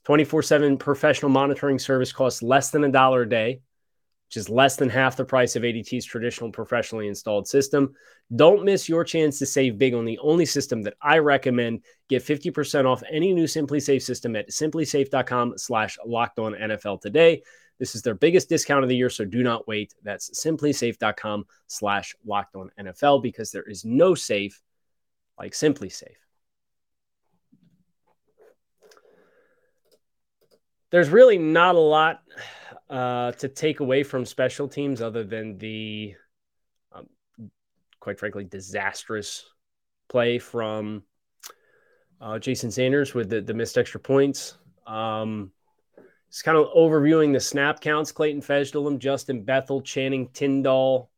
24 0.05 0.41
7 0.41 0.77
professional 0.77 1.29
monitoring 1.29 1.79
service 1.79 2.13
costs 2.13 2.41
less 2.41 2.71
than 2.71 2.85
a 2.85 2.91
dollar 2.91 3.23
a 3.23 3.29
day, 3.29 3.59
which 4.31 4.37
is 4.37 4.49
less 4.49 4.77
than 4.77 4.87
half 4.87 5.17
the 5.17 5.25
price 5.25 5.57
of 5.57 5.63
ADT's 5.63 6.05
traditional 6.05 6.53
professionally 6.53 7.09
installed 7.09 7.49
system. 7.49 7.93
Don't 8.33 8.63
miss 8.63 8.87
your 8.87 9.03
chance 9.03 9.37
to 9.39 9.45
save 9.45 9.77
big 9.77 9.93
on 9.93 10.05
the 10.05 10.17
only 10.19 10.45
system 10.45 10.81
that 10.83 10.93
I 11.01 11.17
recommend. 11.17 11.83
Get 12.07 12.23
50% 12.23 12.85
off 12.85 13.03
any 13.11 13.33
new 13.33 13.43
SimpliSafe 13.43 14.01
system 14.01 14.37
at 14.37 14.49
simplisafe.com 14.49 15.57
slash 15.57 15.97
locked 16.05 16.39
on 16.39 16.53
NFL 16.53 17.01
today. 17.01 17.43
This 17.77 17.93
is 17.93 18.03
their 18.03 18.15
biggest 18.15 18.47
discount 18.47 18.83
of 18.83 18.89
the 18.89 18.95
year, 18.95 19.09
so 19.09 19.25
do 19.25 19.43
not 19.43 19.67
wait. 19.67 19.93
That's 20.01 20.29
simplisafe.com 20.41 21.43
slash 21.67 22.15
locked 22.25 22.55
on 22.55 22.71
NFL 22.79 23.21
because 23.21 23.51
there 23.51 23.63
is 23.63 23.83
no 23.83 24.15
safe 24.15 24.61
like 25.37 25.51
SimpliSafe. 25.51 26.20
There's 30.91 31.09
really 31.09 31.37
not 31.37 31.75
a 31.75 31.79
lot 31.79 32.21
uh, 32.89 33.31
to 33.33 33.47
take 33.47 33.79
away 33.79 34.03
from 34.03 34.25
special 34.25 34.67
teams 34.67 35.01
other 35.01 35.23
than 35.23 35.57
the, 35.57 36.15
um, 36.91 37.07
quite 37.99 38.19
frankly, 38.19 38.43
disastrous 38.43 39.45
play 40.09 40.37
from 40.37 41.03
uh, 42.19 42.37
Jason 42.37 42.69
Sanders 42.69 43.13
with 43.13 43.29
the, 43.29 43.41
the 43.41 43.53
missed 43.53 43.77
extra 43.77 43.99
points. 43.99 44.57
Um, 44.85 45.51
just 46.29 46.43
kind 46.43 46.57
of 46.57 46.67
overviewing 46.75 47.33
the 47.33 47.39
snap 47.39 47.81
counts 47.81 48.11
Clayton 48.11 48.41
Fejedelem, 48.41 48.99
Justin 48.99 49.43
Bethel, 49.43 49.81
Channing 49.81 50.27
Tindall, 50.29 51.09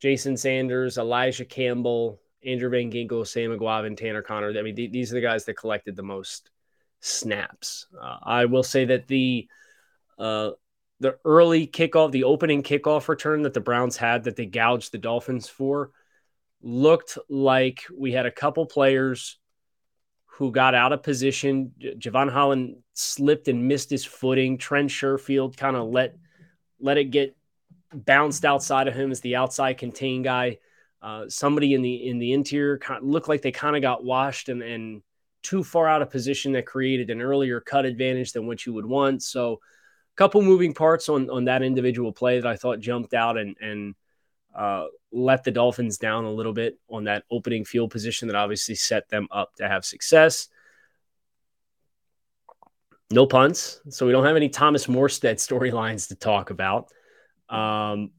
Jason 0.00 0.36
Sanders, 0.36 0.98
Elijah 0.98 1.44
Campbell, 1.44 2.20
Andrew 2.44 2.70
Van 2.70 2.90
Ginkel, 2.90 3.26
Sam 3.26 3.50
Eguavoen, 3.50 3.96
Tanner 3.96 4.22
Conner. 4.22 4.56
I 4.56 4.62
mean, 4.62 4.74
th- 4.74 4.92
these 4.92 5.12
are 5.12 5.16
the 5.16 5.20
guys 5.20 5.44
that 5.44 5.54
collected 5.54 5.94
the 5.94 6.02
most 6.02 6.50
snaps. 7.00 7.86
Uh, 8.00 8.18
I 8.22 8.44
will 8.44 8.62
say 8.62 8.84
that 8.86 9.08
the 9.08 9.48
uh, 10.18 10.50
the 11.00 11.16
early 11.24 11.66
kickoff, 11.66 12.12
the 12.12 12.24
opening 12.24 12.62
kickoff 12.62 13.08
return 13.08 13.42
that 13.42 13.54
the 13.54 13.60
Browns 13.60 13.96
had 13.96 14.24
that 14.24 14.36
they 14.36 14.46
gouged 14.46 14.92
the 14.92 14.98
Dolphins 14.98 15.48
for 15.48 15.90
looked 16.62 17.16
like 17.28 17.84
we 17.96 18.12
had 18.12 18.26
a 18.26 18.30
couple 18.30 18.66
players 18.66 19.38
who 20.26 20.52
got 20.52 20.74
out 20.74 20.92
of 20.92 21.02
position. 21.02 21.72
Jevon 21.80 22.30
Holland 22.30 22.76
slipped 22.94 23.48
and 23.48 23.66
missed 23.66 23.90
his 23.90 24.04
footing. 24.04 24.58
Trent 24.58 24.90
Sherfield 24.90 25.56
kind 25.56 25.76
of 25.76 25.88
let 25.88 26.16
let 26.78 26.98
it 26.98 27.10
get 27.10 27.36
bounced 27.92 28.44
outside 28.44 28.88
of 28.88 28.94
him 28.94 29.10
as 29.10 29.20
the 29.20 29.36
outside 29.36 29.78
contain 29.78 30.22
guy. 30.22 30.58
Uh, 31.02 31.24
somebody 31.28 31.72
in 31.72 31.80
the 31.80 32.08
in 32.08 32.18
the 32.18 32.34
interior 32.34 32.78
kind 32.78 33.02
of 33.02 33.08
looked 33.08 33.28
like 33.28 33.40
they 33.40 33.52
kind 33.52 33.74
of 33.74 33.82
got 33.82 34.04
washed 34.04 34.50
and 34.50 34.62
and 34.62 35.02
too 35.42 35.64
far 35.64 35.88
out 35.88 36.02
of 36.02 36.10
position 36.10 36.52
that 36.52 36.66
created 36.66 37.10
an 37.10 37.20
earlier 37.20 37.60
cut 37.60 37.84
advantage 37.84 38.32
than 38.32 38.46
what 38.46 38.66
you 38.66 38.72
would 38.74 38.86
want. 38.86 39.22
So, 39.22 39.54
a 39.54 40.16
couple 40.16 40.42
moving 40.42 40.74
parts 40.74 41.08
on 41.08 41.30
on 41.30 41.44
that 41.44 41.62
individual 41.62 42.12
play 42.12 42.40
that 42.40 42.48
I 42.48 42.56
thought 42.56 42.80
jumped 42.80 43.14
out 43.14 43.38
and 43.38 43.56
and 43.60 43.94
uh, 44.54 44.86
let 45.12 45.44
the 45.44 45.50
Dolphins 45.50 45.98
down 45.98 46.24
a 46.24 46.32
little 46.32 46.52
bit 46.52 46.78
on 46.88 47.04
that 47.04 47.24
opening 47.30 47.64
field 47.64 47.90
position 47.90 48.28
that 48.28 48.36
obviously 48.36 48.74
set 48.74 49.08
them 49.08 49.28
up 49.30 49.54
to 49.56 49.68
have 49.68 49.84
success. 49.84 50.48
No 53.12 53.26
punts, 53.26 53.80
so 53.88 54.06
we 54.06 54.12
don't 54.12 54.24
have 54.24 54.36
any 54.36 54.48
Thomas 54.48 54.86
Morstead 54.86 55.36
storylines 55.36 56.08
to 56.08 56.14
talk 56.14 56.50
about. 56.50 56.88
Um, 57.48 58.12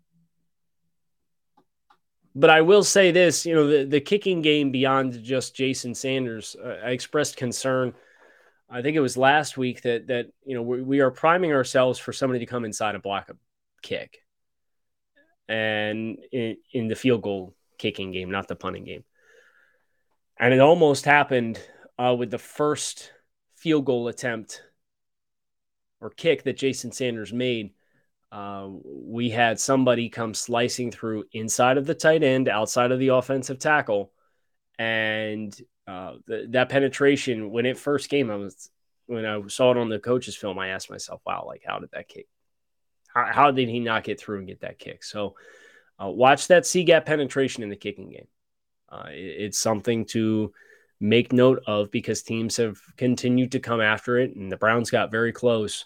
but 2.33 2.49
I 2.49 2.61
will 2.61 2.83
say 2.83 3.11
this, 3.11 3.45
you 3.45 3.55
know, 3.55 3.67
the, 3.67 3.83
the 3.83 4.01
kicking 4.01 4.41
game 4.41 4.71
beyond 4.71 5.21
just 5.23 5.55
Jason 5.55 5.93
Sanders, 5.93 6.55
uh, 6.63 6.77
I 6.83 6.91
expressed 6.91 7.37
concern. 7.37 7.93
I 8.69 8.81
think 8.81 8.95
it 8.95 9.01
was 9.01 9.17
last 9.17 9.57
week 9.57 9.81
that 9.81 10.07
that 10.07 10.27
you 10.45 10.55
know 10.55 10.61
we, 10.61 10.81
we 10.81 10.99
are 11.01 11.11
priming 11.11 11.51
ourselves 11.51 11.99
for 11.99 12.13
somebody 12.13 12.39
to 12.39 12.45
come 12.45 12.63
inside 12.63 12.95
and 12.95 13.03
block 13.03 13.29
a 13.29 13.35
kick, 13.81 14.19
and 15.49 16.17
in, 16.31 16.57
in 16.71 16.87
the 16.87 16.95
field 16.95 17.21
goal 17.21 17.53
kicking 17.77 18.11
game, 18.11 18.31
not 18.31 18.47
the 18.47 18.55
punting 18.55 18.85
game. 18.85 19.03
And 20.39 20.53
it 20.53 20.61
almost 20.61 21.03
happened 21.03 21.59
uh, 21.99 22.15
with 22.17 22.31
the 22.31 22.37
first 22.37 23.11
field 23.55 23.85
goal 23.85 24.07
attempt 24.07 24.63
or 25.99 26.09
kick 26.09 26.43
that 26.43 26.57
Jason 26.57 26.91
Sanders 26.91 27.33
made 27.33 27.73
uh, 28.31 28.69
we 28.85 29.29
had 29.29 29.59
somebody 29.59 30.09
come 30.09 30.33
slicing 30.33 30.89
through 30.89 31.25
inside 31.33 31.77
of 31.77 31.85
the 31.85 31.95
tight 31.95 32.23
end, 32.23 32.47
outside 32.47 32.91
of 32.91 32.99
the 32.99 33.09
offensive 33.09 33.59
tackle, 33.59 34.11
and 34.79 35.59
uh, 35.85 36.13
that 36.27 36.69
penetration 36.69 37.51
when 37.51 37.65
it 37.65 37.77
first 37.77 38.09
came, 38.09 38.31
I 38.31 38.35
was 38.35 38.69
when 39.07 39.25
I 39.25 39.41
saw 39.47 39.71
it 39.71 39.77
on 39.77 39.89
the 39.89 39.99
coach's 39.99 40.37
film, 40.37 40.57
I 40.57 40.69
asked 40.69 40.89
myself, 40.89 41.21
"Wow, 41.25 41.43
like 41.45 41.63
how 41.65 41.79
did 41.79 41.91
that 41.91 42.07
kick? 42.07 42.27
How, 43.13 43.25
how 43.25 43.51
did 43.51 43.67
he 43.67 43.81
not 43.81 44.05
get 44.05 44.19
through 44.19 44.39
and 44.39 44.47
get 44.47 44.61
that 44.61 44.79
kick?" 44.79 45.03
So, 45.03 45.35
uh, 46.01 46.07
watch 46.07 46.47
that 46.47 46.65
C 46.65 46.85
gap 46.85 47.05
penetration 47.05 47.63
in 47.63 47.69
the 47.69 47.75
kicking 47.75 48.11
game. 48.11 48.27
Uh, 48.87 49.07
it, 49.09 49.35
it's 49.39 49.59
something 49.59 50.05
to 50.05 50.53
make 51.01 51.33
note 51.33 51.63
of 51.67 51.91
because 51.91 52.21
teams 52.21 52.55
have 52.57 52.79
continued 52.95 53.51
to 53.51 53.59
come 53.59 53.81
after 53.81 54.17
it, 54.19 54.37
and 54.37 54.49
the 54.49 54.57
Browns 54.57 54.89
got 54.89 55.11
very 55.11 55.33
close 55.33 55.83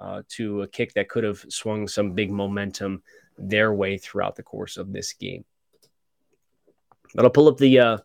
uh, 0.00 0.22
to 0.28 0.62
a 0.62 0.68
kick 0.68 0.94
that 0.94 1.08
could 1.08 1.24
have 1.24 1.44
swung 1.48 1.88
some 1.88 2.12
big 2.12 2.30
momentum 2.30 3.02
their 3.36 3.72
way 3.72 3.98
throughout 3.98 4.36
the 4.36 4.42
course 4.42 4.76
of 4.76 4.92
this 4.92 5.12
game. 5.12 5.44
But 7.14 7.24
I'll 7.24 7.30
pull 7.30 7.48
up 7.48 7.58
the 7.58 7.78
uh, 7.78 7.98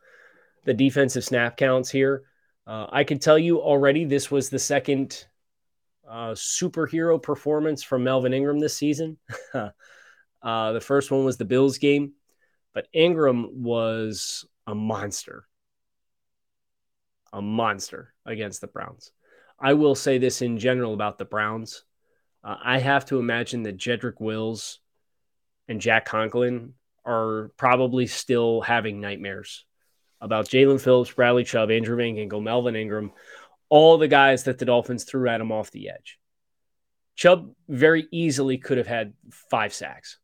the 0.65 0.73
defensive 0.73 1.23
snap 1.23 1.57
counts 1.57 1.89
here. 1.89 2.23
Uh, 2.65 2.88
I 2.89 3.03
can 3.03 3.19
tell 3.19 3.38
you 3.38 3.59
already 3.59 4.05
this 4.05 4.31
was 4.31 4.50
the 4.50 4.59
second 4.59 5.25
uh, 6.07 6.31
superhero 6.31 7.21
performance 7.21 7.83
from 7.83 8.03
Melvin 8.03 8.33
Ingram 8.33 8.59
this 8.59 8.77
season. 8.77 9.17
uh, 9.53 9.71
the 10.41 10.81
first 10.81 11.12
one 11.12 11.25
was 11.25 11.38
the 11.38 11.45
Bills 11.45 11.77
game, 11.77 12.13
but 12.73 12.88
Ingram 12.93 13.63
was 13.63 14.45
a 14.65 14.73
monster, 14.73 15.45
a 17.33 17.41
monster 17.41 18.13
against 18.25 18.62
the 18.62 18.67
Browns. 18.67 19.12
I 19.63 19.74
will 19.74 19.96
say 19.96 20.17
this 20.17 20.41
in 20.41 20.60
general 20.60 20.93
about 20.93 21.17
the 21.17 21.24
Browns. 21.24 21.86
Uh, 22.43 22.58
I 22.62 22.79
have 22.79 23.05
to 23.05 23.20
imagine 23.20 23.63
that 23.63 23.77
Jedrick 23.77 24.20
Wills 24.20 24.79
and 25.70 25.79
Jack 25.79 26.03
Conklin 26.03 26.74
are 27.05 27.50
probably 27.55 28.05
still 28.05 28.60
having 28.60 29.00
nightmares 29.00 29.63
about 30.20 30.50
Jaelan 30.50 30.82
Phillips, 30.82 31.13
Bradley 31.13 31.46
Chubb, 31.46 31.72
Andrew 31.72 31.98
Ginkel, 31.98 32.43
Melvin 32.43 32.75
Ingram, 32.75 33.13
all 33.70 33.98
the 33.98 34.10
guys 34.10 34.43
that 34.43 34.58
the 34.58 34.65
Dolphins 34.65 35.05
threw 35.05 35.29
at 35.29 35.39
him 35.39 35.53
off 35.53 35.72
the 35.72 35.89
edge. 35.89 36.20
Chubb 37.15 37.53
very 37.70 38.05
easily 38.12 38.58
could 38.58 38.77
have 38.77 38.88
had 38.88 39.13
five 39.50 39.74
sacks. 39.74 40.20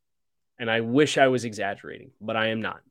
And 0.58 0.70
I 0.70 0.82
wish 0.82 1.18
I 1.18 1.30
was 1.30 1.46
exaggerating, 1.46 2.12
but 2.20 2.36
I 2.36 2.48
am 2.48 2.62
not. 2.62 2.82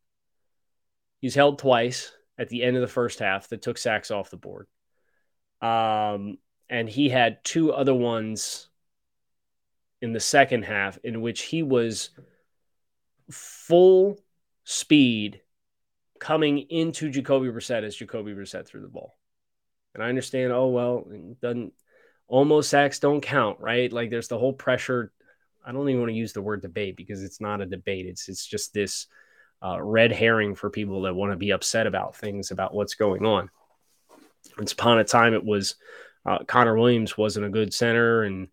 He's 1.21 1.35
held 1.35 1.59
twice 1.59 2.11
at 2.39 2.49
the 2.49 2.63
end 2.63 2.77
of 2.77 2.81
the 2.81 2.87
first 2.89 3.19
half 3.19 3.49
that 3.49 3.61
took 3.61 3.77
sacks 3.77 4.11
off 4.11 4.31
the 4.31 4.39
board. 4.39 4.67
Um, 5.61 6.39
and 6.69 6.89
he 6.89 7.09
had 7.09 7.45
two 7.45 7.73
other 7.73 7.95
ones 7.95 8.69
in 10.01 10.13
the 10.13 10.21
second 10.21 10.65
half 10.65 10.99
in 11.03 11.21
which 11.21 11.43
he 11.43 11.63
was 11.63 12.11
full 13.31 14.19
speed 14.65 15.41
coming 16.21 16.59
into 16.59 17.11
Jacoby 17.11 17.49
Brissett 17.49 17.85
as 17.85 17.97
Jacoby 17.97 18.33
Brissett 18.35 18.67
threw 18.67 18.81
the 18.81 18.89
ball. 18.89 19.17
And 19.95 20.03
I 20.03 20.09
understand, 20.09 20.53
oh 20.53 20.69
well, 20.69 21.07
doesn't 21.41 21.73
almost 22.29 22.71
sacks 22.71 22.99
don't 22.99 23.21
count, 23.21 23.59
right? 23.61 23.93
Like 23.93 24.11
there's 24.11 24.29
the 24.29 24.39
whole 24.39 24.53
pressure. 24.53 25.13
I 25.65 25.73
don't 25.73 25.89
even 25.89 26.01
want 26.01 26.11
to 26.11 26.17
use 26.17 26.33
the 26.33 26.43
word 26.43 26.63
debate 26.63 26.97
because 26.97 27.23
it's 27.23 27.41
not 27.41 27.61
a 27.61 27.67
debate. 27.67 28.07
It's 28.07 28.29
it's 28.29 28.47
just 28.47 28.73
this 28.73 29.07
uh, 29.63 29.83
red 29.83 30.13
herring 30.13 30.55
for 30.55 30.71
people 30.71 31.03
that 31.03 31.15
want 31.15 31.33
to 31.33 31.37
be 31.37 31.51
upset 31.51 31.87
about 31.87 32.15
things 32.15 32.51
about 32.51 32.75
what's 32.75 32.95
going 32.95 33.27
on. 33.27 33.51
Once 34.59 34.73
upon 34.73 34.99
a 34.99 35.05
time, 35.05 35.35
it 35.35 35.45
was 35.45 35.77
uh, 36.27 36.39
Connor 36.45 36.77
Williams 36.77 37.17
wasn't 37.17 37.47
a 37.47 37.51
good 37.51 37.73
center, 37.73 38.23
and 38.25 38.49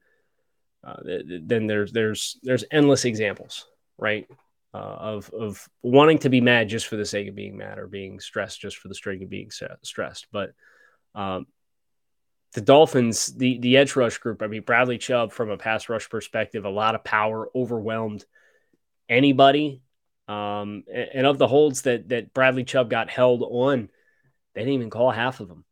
uh, 0.83 0.97
then 1.43 1.67
there's 1.67 1.91
there's 1.91 2.37
there's 2.43 2.63
endless 2.71 3.05
examples, 3.05 3.65
right? 3.97 4.27
Uh, 4.73 4.77
of 4.77 5.29
of 5.31 5.69
wanting 5.81 6.17
to 6.19 6.29
be 6.29 6.41
mad 6.41 6.69
just 6.69 6.87
for 6.87 6.95
the 6.95 7.05
sake 7.05 7.27
of 7.27 7.35
being 7.35 7.57
mad 7.57 7.79
or 7.79 7.87
being 7.87 8.19
stressed 8.19 8.59
just 8.59 8.77
for 8.77 8.87
the 8.87 8.95
sake 8.95 9.21
of 9.21 9.29
being 9.29 9.49
stressed. 9.83 10.27
But 10.31 10.51
um, 11.15 11.47
the 12.53 12.61
Dolphins, 12.61 13.27
the 13.27 13.57
the 13.59 13.77
edge 13.77 13.95
rush 13.95 14.17
group, 14.17 14.41
I 14.41 14.47
mean 14.47 14.61
Bradley 14.61 14.97
Chubb 14.97 15.31
from 15.31 15.49
a 15.49 15.57
pass 15.57 15.89
rush 15.89 16.09
perspective, 16.09 16.65
a 16.65 16.69
lot 16.69 16.95
of 16.95 17.03
power, 17.03 17.49
overwhelmed 17.55 18.25
anybody. 19.09 19.81
Um, 20.27 20.83
and, 20.91 21.09
and 21.13 21.27
of 21.27 21.37
the 21.37 21.47
holds 21.47 21.83
that 21.83 22.09
that 22.09 22.33
Bradley 22.33 22.63
Chubb 22.63 22.89
got 22.89 23.09
held 23.09 23.43
on, 23.43 23.89
they 24.53 24.61
didn't 24.61 24.73
even 24.73 24.89
call 24.89 25.11
half 25.11 25.39
of 25.39 25.47
them. 25.47 25.65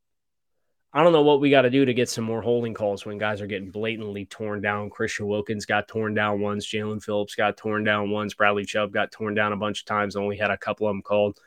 I 0.95 1.01
don't 1.01 1.11
know 1.11 1.23
what 1.23 1.41
we 1.41 1.49
got 1.49 1.63
to 1.63 1.71
do 1.71 1.85
to 1.85 1.93
get 1.93 2.07
some 2.07 2.23
more 2.23 2.41
holding 2.41 2.75
calls 2.75 3.03
when 3.03 3.17
guys 3.17 3.41
are 3.41 3.47
getting 3.47 3.71
blatantly 3.71 4.25
torn 4.25 4.61
down. 4.61 4.91
Christian 4.91 5.25
Wilkins 5.25 5.65
got 5.65 5.87
torn 5.87 6.13
down 6.13 6.39
once. 6.39 6.67
Jaelan 6.67 7.03
Phillips 7.03 7.33
got 7.33 7.57
torn 7.57 7.83
down 7.83 8.11
once. 8.11 8.35
Bradley 8.35 8.63
Chubb 8.63 8.91
got 8.91 9.11
torn 9.11 9.33
down 9.33 9.53
a 9.53 9.57
bunch 9.57 9.79
of 9.79 9.85
times. 9.85 10.15
Only 10.15 10.37
had 10.37 10.51
a 10.51 10.57
couple 10.57 10.87
of 10.87 10.93
them 10.93 11.01
called. 11.01 11.39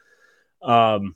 Um, 0.63 1.15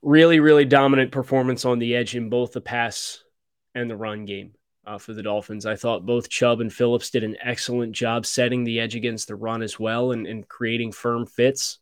really, 0.00 0.38
really 0.38 0.64
dominant 0.64 1.10
performance 1.10 1.64
on 1.64 1.80
the 1.80 1.96
edge 1.96 2.14
in 2.14 2.30
both 2.30 2.52
the 2.52 2.60
pass 2.60 3.24
and 3.74 3.90
the 3.90 3.96
run 3.96 4.26
game 4.26 4.52
uh, 4.86 4.98
for 4.98 5.12
the 5.12 5.24
Dolphins. 5.24 5.66
I 5.66 5.74
thought 5.74 6.06
both 6.06 6.28
Chubb 6.28 6.60
and 6.60 6.72
Phillips 6.72 7.10
did 7.10 7.24
an 7.24 7.36
excellent 7.42 7.92
job 7.92 8.26
setting 8.26 8.62
the 8.62 8.78
edge 8.78 8.94
against 8.94 9.26
the 9.26 9.34
run 9.34 9.60
as 9.60 9.78
well 9.80 10.12
and, 10.12 10.24
and 10.26 10.46
creating 10.46 10.92
firm 10.92 11.26
fits. 11.26 11.80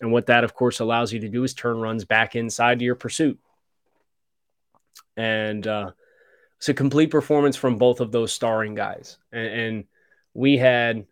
And 0.00 0.12
what 0.12 0.26
that, 0.26 0.44
of 0.44 0.54
course, 0.54 0.78
allows 0.78 1.12
you 1.12 1.18
to 1.20 1.28
do 1.28 1.42
is 1.42 1.54
turn 1.54 1.78
runs 1.78 2.04
back 2.04 2.36
inside 2.36 2.78
to 2.78 2.84
your 2.84 2.94
pursuit. 2.94 3.38
And 5.16 5.66
uh, 5.66 5.92
it's 6.58 6.68
a 6.68 6.74
complete 6.74 7.10
performance 7.10 7.56
from 7.56 7.78
both 7.78 8.00
of 8.00 8.12
those 8.12 8.32
starring 8.32 8.74
guys. 8.74 9.18
And, 9.32 9.46
and 9.46 9.84
we 10.34 10.56
had 10.56 11.06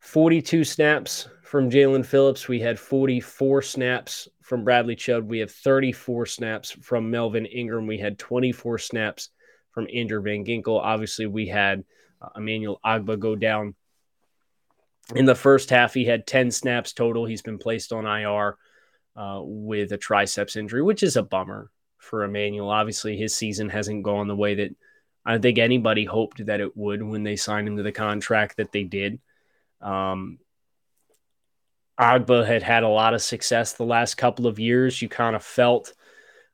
42 0.00 0.64
snaps 0.64 1.28
from 1.42 1.70
Jaelan 1.70 2.04
Phillips. 2.06 2.48
We 2.48 2.60
had 2.60 2.78
44 2.78 3.62
snaps 3.62 4.28
from 4.42 4.64
Bradley 4.64 4.96
Chubb. 4.96 5.28
We 5.28 5.38
have 5.40 5.50
34 5.50 6.26
snaps 6.26 6.70
from 6.70 7.10
Melvin 7.10 7.46
Ingram. 7.46 7.86
We 7.86 7.98
had 7.98 8.18
24 8.18 8.78
snaps 8.78 9.30
from 9.70 9.88
Andrew 9.92 10.22
Van 10.22 10.44
Ginkel. 10.44 10.80
Obviously, 10.80 11.26
we 11.26 11.46
had 11.46 11.84
uh, 12.20 12.28
Emmanuel 12.36 12.80
Ogbah 12.84 13.18
go 13.18 13.34
down 13.36 13.74
in 15.16 15.24
the 15.24 15.34
first 15.34 15.70
half. 15.70 15.94
He 15.94 16.04
had 16.04 16.26
10 16.26 16.50
snaps 16.50 16.92
total. 16.92 17.24
He's 17.24 17.42
been 17.42 17.58
placed 17.58 17.92
on 17.92 18.06
IR 18.06 18.56
uh, 19.16 19.40
with 19.42 19.92
a 19.92 19.98
triceps 19.98 20.56
injury, 20.56 20.82
which 20.82 21.02
is 21.02 21.16
a 21.16 21.22
bummer 21.22 21.70
for 22.02 22.24
Emmanuel. 22.24 22.68
Obviously, 22.68 23.16
his 23.16 23.34
season 23.34 23.68
hasn't 23.68 24.02
gone 24.02 24.28
the 24.28 24.36
way 24.36 24.56
that 24.56 24.74
I 25.24 25.32
don't 25.32 25.42
think 25.42 25.58
anybody 25.58 26.04
hoped 26.04 26.44
that 26.46 26.60
it 26.60 26.76
would 26.76 27.02
when 27.02 27.22
they 27.22 27.36
signed 27.36 27.68
him 27.68 27.76
to 27.76 27.82
the 27.82 27.92
contract 27.92 28.56
that 28.56 28.72
they 28.72 28.82
did. 28.82 29.20
Um, 29.80 30.38
Ogbah 31.98 32.46
had 32.46 32.62
had 32.62 32.82
a 32.82 32.88
lot 32.88 33.14
of 33.14 33.22
success 33.22 33.74
the 33.74 33.84
last 33.84 34.16
couple 34.16 34.46
of 34.46 34.58
years. 34.58 35.00
You 35.00 35.08
kind 35.08 35.36
of 35.36 35.44
felt 35.44 35.94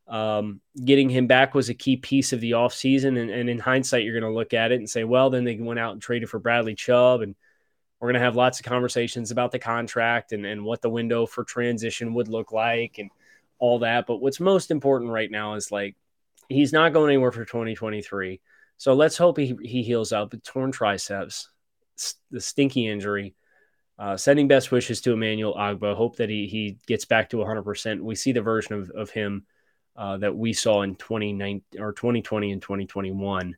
um, 0.06 0.60
getting 0.84 1.08
him 1.08 1.26
back 1.26 1.54
was 1.54 1.70
a 1.70 1.74
key 1.74 1.96
piece 1.96 2.32
of 2.34 2.40
the 2.40 2.52
offseason. 2.52 3.18
And, 3.18 3.30
and 3.30 3.48
in 3.48 3.58
hindsight, 3.58 4.04
you're 4.04 4.18
going 4.18 4.30
to 4.30 4.36
look 4.36 4.52
at 4.52 4.70
it 4.72 4.76
and 4.80 4.90
say, 4.90 5.04
well, 5.04 5.30
then 5.30 5.44
they 5.44 5.56
went 5.56 5.80
out 5.80 5.92
and 5.92 6.02
traded 6.02 6.28
for 6.28 6.38
Bradley 6.38 6.74
Chubb. 6.74 7.22
And 7.22 7.34
we're 8.00 8.08
going 8.08 8.20
to 8.20 8.24
have 8.24 8.36
lots 8.36 8.60
of 8.60 8.66
conversations 8.66 9.30
about 9.30 9.50
the 9.50 9.58
contract 9.58 10.32
and, 10.32 10.44
and 10.44 10.62
what 10.62 10.82
the 10.82 10.90
window 10.90 11.24
for 11.24 11.44
transition 11.44 12.12
would 12.14 12.28
look 12.28 12.52
like 12.52 12.98
and 12.98 13.10
all 13.58 13.80
that. 13.80 14.06
But 14.06 14.20
what's 14.20 14.40
most 14.40 14.70
important 14.70 15.10
right 15.10 15.30
now 15.30 15.54
is 15.54 15.72
like, 15.72 15.96
he's 16.48 16.72
not 16.72 16.92
going 16.92 17.10
anywhere 17.10 17.32
for 17.32 17.44
2023. 17.44 18.40
So 18.76 18.94
let's 18.94 19.16
hope 19.16 19.38
he, 19.38 19.56
he 19.62 19.82
heals 19.82 20.12
up. 20.12 20.30
The 20.30 20.38
torn 20.38 20.72
triceps, 20.72 21.48
the 22.30 22.40
stinky 22.40 22.86
injury. 22.86 23.34
Uh, 23.98 24.16
sending 24.16 24.46
best 24.46 24.70
wishes 24.70 25.00
to 25.00 25.12
Emmanuel 25.12 25.54
Ogbah. 25.54 25.96
Hope 25.96 26.16
that 26.16 26.30
he 26.30 26.46
he 26.46 26.78
gets 26.86 27.04
back 27.04 27.30
to 27.30 27.38
100%. 27.38 28.00
We 28.00 28.14
see 28.14 28.30
the 28.30 28.40
version 28.40 28.74
of, 28.74 28.90
of 28.90 29.10
him 29.10 29.44
uh, 29.96 30.16
that 30.18 30.36
we 30.36 30.52
saw 30.52 30.82
in 30.82 30.94
2019 30.94 31.80
or 31.80 31.92
2020 31.92 32.52
and 32.52 32.62
2021. 32.62 33.56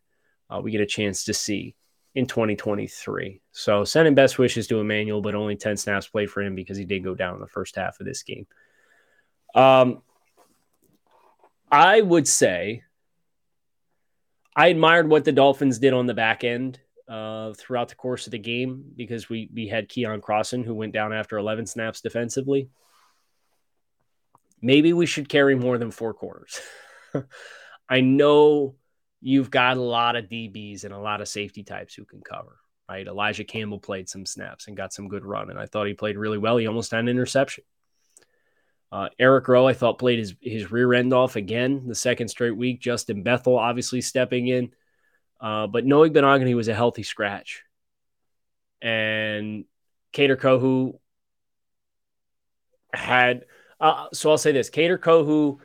Uh, 0.49 0.61
we 0.63 0.71
get 0.71 0.81
a 0.81 0.87
chance 0.87 1.25
to 1.25 1.35
see 1.35 1.77
in 2.15 2.27
2023. 2.27 3.43
So 3.53 3.85
sending 3.85 4.15
best 4.15 4.39
wishes 4.39 4.67
to 4.69 4.81
Emmanuel, 4.81 5.21
but 5.21 5.35
only 5.35 5.57
10 5.57 5.77
snaps 5.77 6.09
played 6.09 6.31
for 6.31 6.41
him 6.43 6.55
because 6.55 6.79
he 6.79 6.87
did 6.87 7.05
go 7.05 7.15
down 7.15 7.35
in 7.35 7.41
the 7.41 7.47
first 7.47 7.77
half 7.77 8.01
of 8.01 8.07
this 8.07 8.23
game. 8.23 8.47
Um, 9.55 10.03
I 11.71 12.01
would 12.01 12.27
say 12.27 12.83
I 14.57 14.69
admired 14.69 15.09
what 15.09 15.25
the 15.25 15.33
Dolphins 15.33 15.79
did 15.79 15.93
on 15.93 16.07
the 16.07 16.15
back 16.15 16.45
end 16.45 16.81
uh, 17.09 17.53
throughout 17.55 17.89
the 17.89 17.95
course 17.95 18.27
of 18.27 18.33
the 18.33 18.39
game 18.39 18.85
because 18.97 19.29
we 19.29 19.49
we 19.53 19.69
had 19.69 19.89
Keon 19.89 20.21
Crossen 20.21 20.65
who 20.65 20.75
went 20.75 20.93
down 20.93 21.13
after 21.13 21.39
11 21.39 21.67
snaps 21.67 22.01
defensively. 22.01 22.69
Maybe 24.63 24.93
we 24.93 25.07
should 25.07 25.29
carry 25.29 25.55
more 25.55 25.79
than 25.79 25.91
four 25.91 26.13
corners. 26.13 26.61
I 27.89 28.03
know 28.03 28.77
you've 29.21 29.51
got 29.51 29.77
a 29.77 29.83
lot 29.83 30.17
of 30.17 30.27
DBs 30.27 30.85
and 30.85 30.93
a 30.93 30.99
lot 30.99 31.21
of 31.21 31.29
safety 31.29 31.63
types 31.63 31.95
who 31.95 32.05
can 32.05 32.21
cover. 32.21 32.57
Right, 32.89 33.07
Elijah 33.07 33.45
Campbell 33.45 33.79
played 33.79 34.09
some 34.09 34.27
snaps 34.27 34.67
and 34.67 34.77
got 34.77 34.93
some 34.93 35.07
good 35.07 35.25
run, 35.25 35.49
and 35.49 35.59
I 35.59 35.67
thought 35.67 35.87
he 35.87 35.95
played 35.95 36.19
really 36.19 36.39
well. 36.39 36.57
He 36.57 36.67
almost 36.67 36.91
had 36.91 37.01
an 37.01 37.09
interception. 37.09 37.63
Uh, 38.93 39.09
Eric 39.19 39.47
Rowe, 39.47 39.69
I 39.69 39.73
thought, 39.73 39.99
played 39.99 40.19
his, 40.19 40.35
his 40.41 40.71
rear 40.71 40.95
end 40.95 41.13
off 41.13 41.37
again 41.37 41.87
the 41.87 41.95
second 41.95 42.29
straight 42.29 42.57
week. 42.57 42.81
Justin 42.81 43.23
Bethel, 43.23 43.59
obviously 43.59 44.01
stepping 44.01 44.49
in. 44.49 44.73
Uh, 45.41 45.67
but 45.67 45.87
Noah 45.87 46.11
Igbinoghene 46.11 46.57
was 46.57 46.69
a 46.69 46.75
healthy 46.75 47.03
scratch. 47.03 47.63
And 48.83 49.65
Kader 50.13 50.37
Kohou 50.37 50.99
had, 52.93 53.45
uh, 53.79 54.09
so 54.13 54.31
I'll 54.31 54.39
say 54.39 54.53
this 54.53 54.71
Kader 54.71 54.99
Kohou 54.99 55.59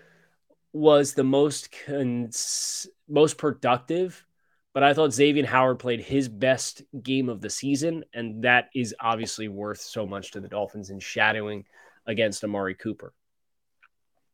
was 0.71 1.13
the 1.13 1.23
most 1.23 1.73
cons- 1.85 2.87
most 3.07 3.37
productive, 3.37 4.25
but 4.73 4.83
I 4.83 4.93
thought 4.93 5.13
Xavier 5.13 5.45
Howard 5.45 5.79
played 5.79 6.01
his 6.01 6.27
best 6.27 6.83
game 7.01 7.29
of 7.29 7.41
the 7.41 7.49
season. 7.49 8.03
And 8.13 8.43
that 8.43 8.69
is 8.75 8.93
obviously 8.99 9.47
worth 9.47 9.79
so 9.79 10.05
much 10.05 10.31
to 10.31 10.39
the 10.39 10.49
Dolphins 10.49 10.89
in 10.89 10.99
shadowing 10.99 11.65
against 12.07 12.43
Amari 12.43 12.75
Cooper. 12.75 13.13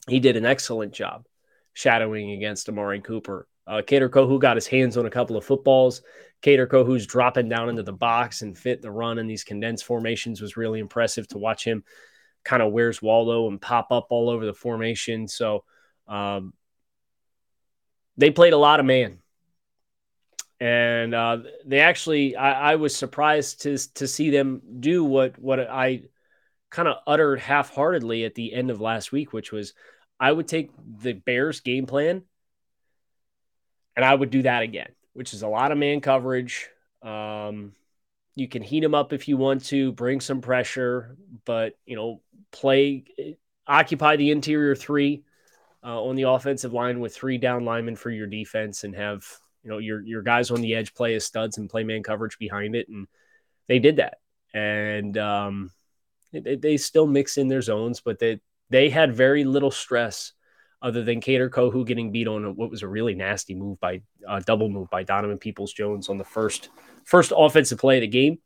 He 0.07 0.19
did 0.19 0.35
an 0.37 0.45
excellent 0.45 0.93
job 0.93 1.25
shadowing 1.73 2.31
against 2.31 2.69
Amari 2.69 3.01
Cooper. 3.01 3.47
Uh, 3.67 3.81
Kader 3.85 4.09
Kohou 4.09 4.39
got 4.39 4.57
his 4.57 4.67
hands 4.67 4.97
on 4.97 5.05
a 5.05 5.11
couple 5.11 5.37
of 5.37 5.45
footballs. 5.45 6.01
Kader 6.41 6.67
Kohou's 6.67 7.05
dropping 7.05 7.47
down 7.47 7.69
into 7.69 7.83
the 7.83 7.93
box 7.93 8.41
and 8.41 8.57
fit 8.57 8.81
the 8.81 8.91
run 8.91 9.19
in 9.19 9.27
these 9.27 9.43
condensed 9.43 9.85
formations 9.85 10.41
was 10.41 10.57
really 10.57 10.79
impressive 10.79 11.27
to 11.29 11.37
watch 11.37 11.63
him 11.63 11.83
kind 12.43 12.61
of 12.61 12.71
where's 12.71 13.01
Waldo 13.01 13.47
and 13.47 13.61
pop 13.61 13.91
up 13.91 14.07
all 14.09 14.29
over 14.29 14.45
the 14.45 14.53
formation. 14.53 15.27
So 15.27 15.63
um, 16.07 16.53
they 18.17 18.31
played 18.31 18.53
a 18.53 18.57
lot 18.57 18.79
of 18.79 18.85
man. 18.85 19.19
And 20.59 21.15
uh, 21.15 21.39
they 21.65 21.79
actually, 21.79 22.35
I, 22.35 22.73
I 22.73 22.75
was 22.75 22.95
surprised 22.95 23.63
to 23.63 23.77
to 23.95 24.07
see 24.07 24.29
them 24.29 24.61
do 24.79 25.03
what 25.03 25.39
what 25.39 25.59
I 25.59 26.03
kind 26.71 26.87
of 26.87 26.97
uttered 27.05 27.39
half 27.39 27.69
heartedly 27.69 28.25
at 28.25 28.33
the 28.33 28.53
end 28.53 28.71
of 28.71 28.81
last 28.81 29.11
week, 29.11 29.33
which 29.33 29.51
was 29.51 29.73
I 30.19 30.31
would 30.31 30.47
take 30.47 30.71
the 30.99 31.13
Bears 31.13 31.59
game 31.59 31.85
plan 31.85 32.23
and 33.95 34.05
I 34.05 34.15
would 34.15 34.29
do 34.29 34.41
that 34.43 34.63
again, 34.63 34.89
which 35.13 35.33
is 35.33 35.43
a 35.43 35.47
lot 35.47 35.71
of 35.71 35.77
man 35.77 36.01
coverage. 36.01 36.69
Um, 37.01 37.73
you 38.35 38.47
can 38.47 38.63
heat 38.63 38.79
them 38.79 38.95
up 38.95 39.13
if 39.13 39.27
you 39.27 39.37
want 39.37 39.65
to, 39.65 39.91
bring 39.91 40.21
some 40.21 40.41
pressure, 40.41 41.17
but 41.45 41.77
you 41.85 41.95
know, 41.95 42.21
play, 42.51 43.03
occupy 43.67 44.15
the 44.15 44.31
interior 44.31 44.75
three 44.75 45.23
uh, 45.83 46.01
on 46.01 46.15
the 46.15 46.23
offensive 46.23 46.73
line 46.73 46.99
with 46.99 47.13
three 47.13 47.37
down 47.37 47.65
linemen 47.65 47.95
for 47.95 48.09
your 48.09 48.27
defense, 48.27 48.83
and 48.83 48.95
have 48.95 49.25
you 49.63 49.69
know 49.69 49.79
your 49.79 50.01
your 50.01 50.21
guys 50.21 50.51
on 50.51 50.61
the 50.61 50.75
edge 50.75 50.93
play 50.93 51.15
as 51.15 51.25
studs 51.25 51.57
and 51.57 51.69
play 51.69 51.83
man 51.83 52.03
coverage 52.03 52.37
behind 52.37 52.75
it, 52.75 52.87
and 52.87 53.07
they 53.67 53.79
did 53.79 53.97
that, 53.97 54.19
and 54.53 55.17
um, 55.17 55.71
they, 56.31 56.55
they 56.55 56.77
still 56.77 57.07
mix 57.07 57.37
in 57.37 57.47
their 57.47 57.61
zones, 57.61 58.01
but 58.01 58.19
they 58.19 58.39
they 58.69 58.89
had 58.89 59.13
very 59.13 59.43
little 59.43 59.71
stress 59.71 60.33
other 60.81 61.03
than 61.03 61.21
Kader 61.21 61.49
Kohou 61.49 61.85
getting 61.85 62.11
beat 62.11 62.27
on 62.27 62.55
what 62.55 62.71
was 62.71 62.81
a 62.81 62.87
really 62.87 63.13
nasty 63.13 63.53
move 63.53 63.79
by 63.79 64.01
uh, 64.27 64.39
double 64.39 64.69
move 64.69 64.89
by 64.89 65.03
Donovan 65.03 65.37
Peoples 65.37 65.73
Jones 65.73 66.09
on 66.09 66.17
the 66.17 66.23
first 66.23 66.69
first 67.05 67.31
offensive 67.35 67.79
play 67.79 67.97
of 67.97 68.01
the 68.01 68.07
game. 68.07 68.39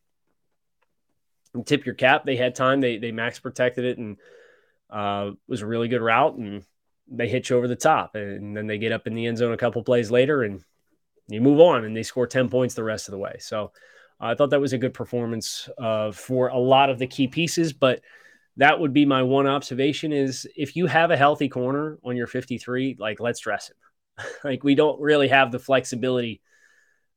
And 1.53 1.65
tip 1.65 1.85
your 1.85 1.95
cap. 1.95 2.25
They 2.25 2.35
had 2.35 2.55
time. 2.55 2.81
They 2.81 2.97
they 2.97 3.11
max 3.11 3.39
protected 3.39 3.85
it 3.85 3.97
and 3.97 4.17
uh, 4.89 5.31
was 5.47 5.61
a 5.61 5.67
really 5.67 5.87
good 5.87 6.01
route 6.01 6.35
and 6.35 6.63
they 7.07 7.27
hit 7.27 7.49
you 7.49 7.57
over 7.57 7.67
the 7.67 7.75
top 7.75 8.15
and 8.15 8.57
then 8.57 8.67
they 8.67 8.77
get 8.77 8.91
up 8.91 9.07
in 9.07 9.13
the 9.13 9.27
end 9.27 9.37
zone 9.37 9.53
a 9.53 9.57
couple 9.57 9.83
plays 9.83 10.09
later 10.09 10.43
and 10.43 10.63
you 11.27 11.39
move 11.41 11.59
on 11.59 11.85
and 11.85 11.95
they 11.95 12.03
score 12.03 12.27
10 12.27 12.49
points 12.49 12.75
the 12.75 12.83
rest 12.83 13.07
of 13.07 13.11
the 13.11 13.17
way. 13.17 13.35
So 13.39 13.71
I 14.19 14.35
thought 14.35 14.51
that 14.51 14.61
was 14.61 14.73
a 14.73 14.77
good 14.77 14.93
performance 14.93 15.69
uh, 15.77 16.11
for 16.11 16.47
a 16.47 16.57
lot 16.57 16.89
of 16.89 16.99
the 16.99 17.07
key 17.07 17.27
pieces, 17.27 17.73
but 17.73 18.01
that 18.57 18.79
would 18.79 18.93
be 18.93 19.05
my 19.05 19.21
one 19.23 19.47
observation 19.47 20.13
is 20.13 20.47
if 20.55 20.75
you 20.75 20.87
have 20.87 21.11
a 21.11 21.17
healthy 21.17 21.49
corner 21.49 21.97
on 22.03 22.15
your 22.15 22.27
53 22.27 22.95
like 22.99 23.19
let's 23.19 23.41
dress 23.41 23.69
him 23.69 24.25
like 24.43 24.63
we 24.63 24.75
don't 24.75 24.99
really 25.01 25.27
have 25.27 25.51
the 25.51 25.59
flexibility 25.59 26.41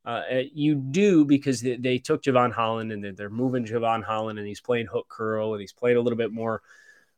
uh, 0.05 0.23
uh, 0.33 0.43
you 0.55 0.75
do 0.75 1.25
because 1.25 1.61
they, 1.61 1.77
they, 1.77 1.99
took 1.99 2.23
Jevon 2.23 2.51
Holland 2.51 2.93
and 2.93 3.17
they're 3.17 3.29
moving 3.29 3.67
Jevon 3.67 4.03
Holland 4.03 4.39
and 4.39 4.49
he's 4.49 4.61
playing 4.61 4.87
hook 4.87 5.07
curl 5.09 5.53
and 5.53 5.61
he's 5.61 5.73
playing 5.73 5.99
a 5.99 6.01
little 6.01 6.17
bit 6.17 6.33
more 6.33 6.63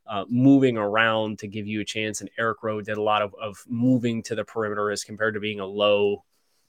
uh, 0.08 0.24
moving 0.28 0.76
around 0.76 1.38
to 1.38 1.46
give 1.46 1.68
you 1.68 1.80
a 1.80 1.84
chance. 1.84 2.20
And 2.20 2.30
Eric 2.36 2.64
Rowe 2.64 2.80
did 2.80 2.96
a 2.96 3.02
lot 3.02 3.22
of, 3.22 3.32
of 3.40 3.62
moving 3.68 4.24
to 4.24 4.34
the 4.34 4.44
perimeter 4.44 4.90
as 4.90 5.04
compared 5.04 5.34
to 5.34 5.40
being 5.40 5.60
a 5.60 5.66
low 5.66 6.24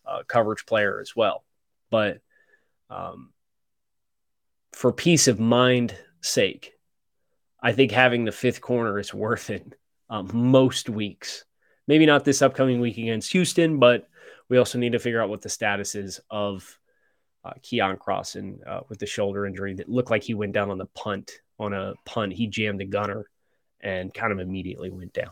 uh, 0.06 0.22
coverage 0.28 0.66
player 0.68 1.00
as 1.02 1.16
well. 1.16 1.44
But 1.90 2.20
um, 2.92 3.32
for 4.74 4.92
peace 4.92 5.28
of 5.28 5.40
mind 5.40 5.96
sake, 6.22 6.74
I 7.62 7.72
think 7.74 7.92
having 7.92 8.26
the 8.26 8.32
fifth 8.32 8.62
corner 8.62 9.00
is 9.00 9.14
worth 9.14 9.50
it 9.50 9.74
um, 10.10 10.30
most 10.34 10.90
weeks. 10.90 11.46
Maybe 11.88 12.06
not 12.06 12.26
this 12.26 12.42
upcoming 12.42 12.80
week 12.80 12.98
against 12.98 13.32
Houston, 13.32 13.80
but 13.80 14.08
we 14.50 14.58
also 14.58 14.78
need 14.78 14.92
to 14.92 15.00
figure 15.00 15.22
out 15.22 15.30
what 15.30 15.42
the 15.42 15.50
status 15.50 15.96
is 15.96 16.20
of 16.30 16.78
uh, 17.44 17.54
Cross 17.54 18.36
Crossen 18.36 18.68
uh, 18.68 18.82
with 18.88 19.00
the 19.00 19.06
shoulder 19.06 19.46
injury 19.46 19.74
that 19.76 19.90
looked 19.90 20.12
like 20.12 20.24
he 20.24 20.34
went 20.34 20.54
down 20.54 20.70
on 20.70 20.78
the 20.78 20.86
punt. 20.88 21.32
On 21.58 21.74
a 21.74 21.94
punt, 22.06 22.34
he 22.34 22.48
jammed 22.48 22.80
the 22.80 22.86
gunner 22.86 23.26
and 23.82 24.14
kind 24.14 24.32
of 24.32 24.40
immediately 24.40 24.90
went 24.90 25.14
down. 25.14 25.32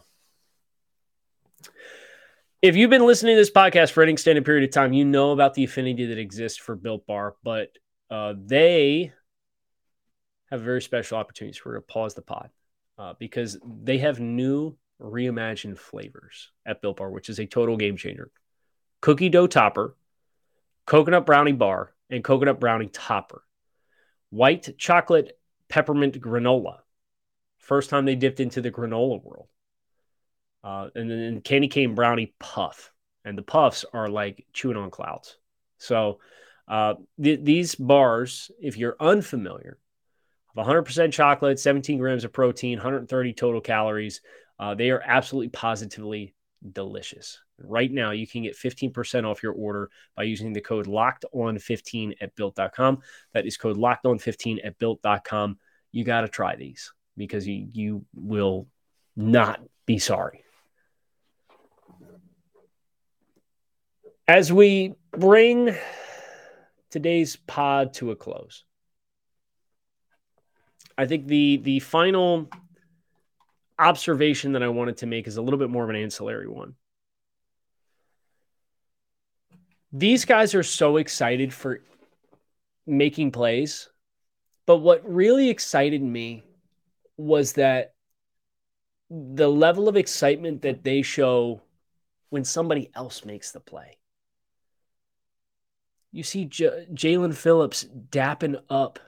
If 2.62 2.76
you've 2.76 2.89
been 2.89 3.06
listening 3.06 3.36
to 3.36 3.39
this 3.41 3.52
podcast 3.52 3.91
for 3.91 4.04
an 4.04 4.10
extended 4.10 4.43
period 4.43 4.65
of 4.65 4.74
time, 4.74 4.91
you 4.91 5.06
know 5.06 5.32
about 5.32 5.54
the 5.54 5.63
affinity 5.63 6.08
that 6.08 6.17
exists 6.17 6.58
for 6.58 6.76
Built 6.76 7.08
Bar, 7.08 7.36
but 7.41 7.69
uh, 8.12 8.34
they 8.38 9.13
have 10.52 10.62
very 10.62 10.82
special 10.82 11.17
opportunities. 11.17 11.63
We're 11.63 11.74
going 11.74 11.84
to 11.84 11.93
pause 11.93 12.15
the 12.15 12.22
pod 12.22 12.50
uh, 12.98 13.13
because 13.17 13.58
they 13.63 14.00
have 14.00 14.19
new 14.19 14.76
reimagined 15.02 15.78
flavors 15.78 16.52
at 16.65 16.82
Built 16.82 16.98
Bar, 16.98 17.12
which 17.12 17.30
is 17.30 17.39
a 17.39 17.45
total 17.45 17.78
game 17.78 17.95
changer. 17.95 18.30
Cookie 19.00 19.30
dough 19.30 19.48
topper, 19.48 19.95
coconut 20.86 21.26
brownie 21.26 21.54
bar, 21.54 21.93
and 22.10 22.26
coconut 22.26 22.60
brownie 22.60 22.88
topper. 22.88 23.41
White 24.32 24.78
chocolate 24.78 25.39
peppermint 25.69 26.19
granola. 26.19 26.80
First 27.58 27.89
time 27.89 28.04
they 28.04 28.15
dipped 28.15 28.41
into 28.41 28.60
the 28.60 28.69
granola 28.69 29.24
world. 29.24 29.48
Uh, 30.63 30.89
and 30.95 31.10
then 31.10 31.41
candy 31.41 31.67
cane 31.67 31.95
brownie 31.95 32.34
puff. 32.39 32.91
And 33.26 33.38
the 33.38 33.43
puffs 33.43 33.86
are 33.93 34.08
like 34.08 34.45
chewing 34.54 34.78
on 34.78 34.91
clouds. 34.91 35.38
So 35.78 36.19
uh, 36.67 36.95
th- 37.22 37.41
these 37.43 37.76
bars, 37.76 38.52
if 38.62 38.78
you're 38.78 38.95
unfamiliar, 39.00 39.78
of 40.56 40.65
100% 40.65 41.12
chocolate, 41.12 41.60
17 41.60 41.98
grams 41.98 42.24
of 42.24 42.34
protein, 42.34 42.78
130 42.78 43.34
total 43.34 43.62
calories. 43.62 44.22
Uh, 44.58 44.76
they 44.76 44.89
are 44.89 45.02
absolutely 45.04 45.50
positively 45.50 46.34
delicious. 46.72 47.39
Right 47.58 47.91
now, 47.91 48.12
you 48.12 48.28
can 48.28 48.43
get 48.43 48.58
15% 48.58 49.26
off 49.26 49.43
your 49.43 49.54
order 49.54 49.89
by 50.15 50.24
using 50.24 50.54
the 50.54 50.62
code 50.62 50.88
locked 50.88 51.26
on 51.34 51.58
15 51.58 52.15
at 52.22 52.36
built.com. 52.36 53.00
That 53.34 53.45
is 53.45 53.58
code 53.58 53.78
locked 53.78 54.06
on 54.06 54.19
15 54.19 54.60
at 54.63 54.78
built.com. 54.78 55.58
You 55.91 56.04
got 56.04 56.22
to 56.22 56.28
try 56.28 56.56
these 56.56 56.93
because 57.17 57.48
you, 57.48 57.67
you 57.72 58.06
will 58.13 58.67
not 59.15 59.62
be 59.86 60.00
sorry. 60.00 60.43
As 64.30 64.54
we 64.54 64.94
bring 65.10 65.76
today's 66.92 67.36
pod 67.36 67.96
to 67.96 68.12
a 68.12 68.15
close, 68.15 68.63
I 70.96 71.08
think 71.08 71.26
the 71.26 71.58
the 71.58 71.80
final 71.80 72.48
observation 73.80 74.52
that 74.52 74.62
I 74.62 74.68
wanted 74.68 74.98
to 74.98 75.08
make 75.08 75.26
is 75.26 75.38
a 75.38 75.42
little 75.42 75.58
bit 75.58 75.72
more 75.72 75.84
of 75.84 75.89
an 75.89 75.96
ancillary 75.96 76.48
one. 76.48 76.76
These 79.92 80.26
guys 80.26 80.54
are 80.54 80.62
so 80.62 80.98
excited 80.98 81.52
for 81.52 81.82
making 82.86 83.32
plays, 83.32 83.89
but 84.68 84.78
what 84.78 85.12
really 85.12 85.50
excited 85.50 86.04
me 86.04 86.44
was 87.18 87.54
that 87.54 87.96
the 89.10 89.50
level 89.50 89.89
of 89.89 89.98
excitement 89.98 90.62
that 90.62 90.84
they 90.84 91.02
show 91.02 91.63
when 92.30 92.44
somebody 92.44 92.92
else 92.94 93.26
makes 93.26 93.52
the 93.52 93.60
play. 93.60 93.99
You 96.12 96.24
see 96.24 96.45
J- 96.45 96.88
Jaelan 96.91 97.36
Phillips 97.36 97.86
dapping 98.10 98.62
up 98.69 99.00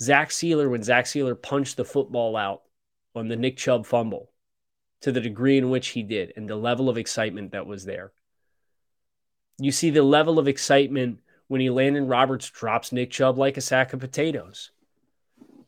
Zach 0.00 0.30
Sieler 0.30 0.70
when 0.70 0.82
Zach 0.82 1.04
Sieler 1.04 1.40
punched 1.40 1.76
the 1.76 1.84
football 1.84 2.36
out 2.36 2.62
on 3.14 3.28
the 3.28 3.36
Nick 3.36 3.56
Chubb 3.56 3.86
fumble 3.86 4.30
to 5.02 5.12
the 5.12 5.20
degree 5.20 5.58
in 5.58 5.70
which 5.70 5.88
he 5.88 6.02
did 6.02 6.32
and 6.36 6.48
the 6.48 6.56
level 6.56 6.88
of 6.88 6.98
excitement 6.98 7.52
that 7.52 7.66
was 7.66 7.84
there. 7.84 8.12
You 9.58 9.72
see 9.72 9.90
the 9.90 10.02
level 10.02 10.38
of 10.38 10.48
excitement 10.48 11.20
when 11.48 11.60
Elandon 11.60 12.10
Roberts 12.10 12.48
drops 12.48 12.92
Nick 12.92 13.10
Chubb 13.10 13.36
like 13.36 13.56
a 13.56 13.60
sack 13.60 13.92
of 13.92 14.00
potatoes. 14.00 14.70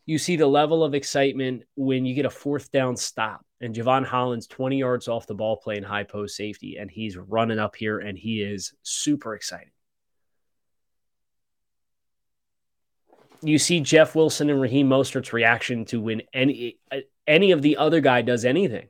You 0.04 0.18
see 0.18 0.36
the 0.36 0.46
level 0.46 0.82
of 0.82 0.94
excitement 0.94 1.62
when 1.76 2.04
you 2.04 2.14
get 2.14 2.26
a 2.26 2.30
fourth 2.30 2.72
down 2.72 2.96
stop 2.96 3.44
and 3.60 3.74
Jevon 3.74 4.04
Holland's 4.04 4.48
20 4.48 4.78
yards 4.78 5.06
off 5.06 5.28
the 5.28 5.34
ball 5.34 5.56
playing 5.56 5.84
high 5.84 6.02
post 6.02 6.36
safety, 6.36 6.76
and 6.78 6.90
he's 6.90 7.16
running 7.16 7.60
up 7.60 7.76
here 7.76 8.00
and 8.00 8.18
he 8.18 8.42
is 8.42 8.74
super 8.82 9.34
excited. 9.34 9.70
You 13.44 13.58
see 13.58 13.80
Jeff 13.80 14.14
Wilson 14.14 14.50
and 14.50 14.60
Raheem 14.60 14.88
Mostert's 14.88 15.32
reaction 15.32 15.84
to 15.86 16.00
when 16.00 16.22
any 16.32 16.78
any 17.26 17.50
of 17.50 17.62
the 17.62 17.76
other 17.76 18.00
guy 18.00 18.22
does 18.22 18.44
anything. 18.44 18.88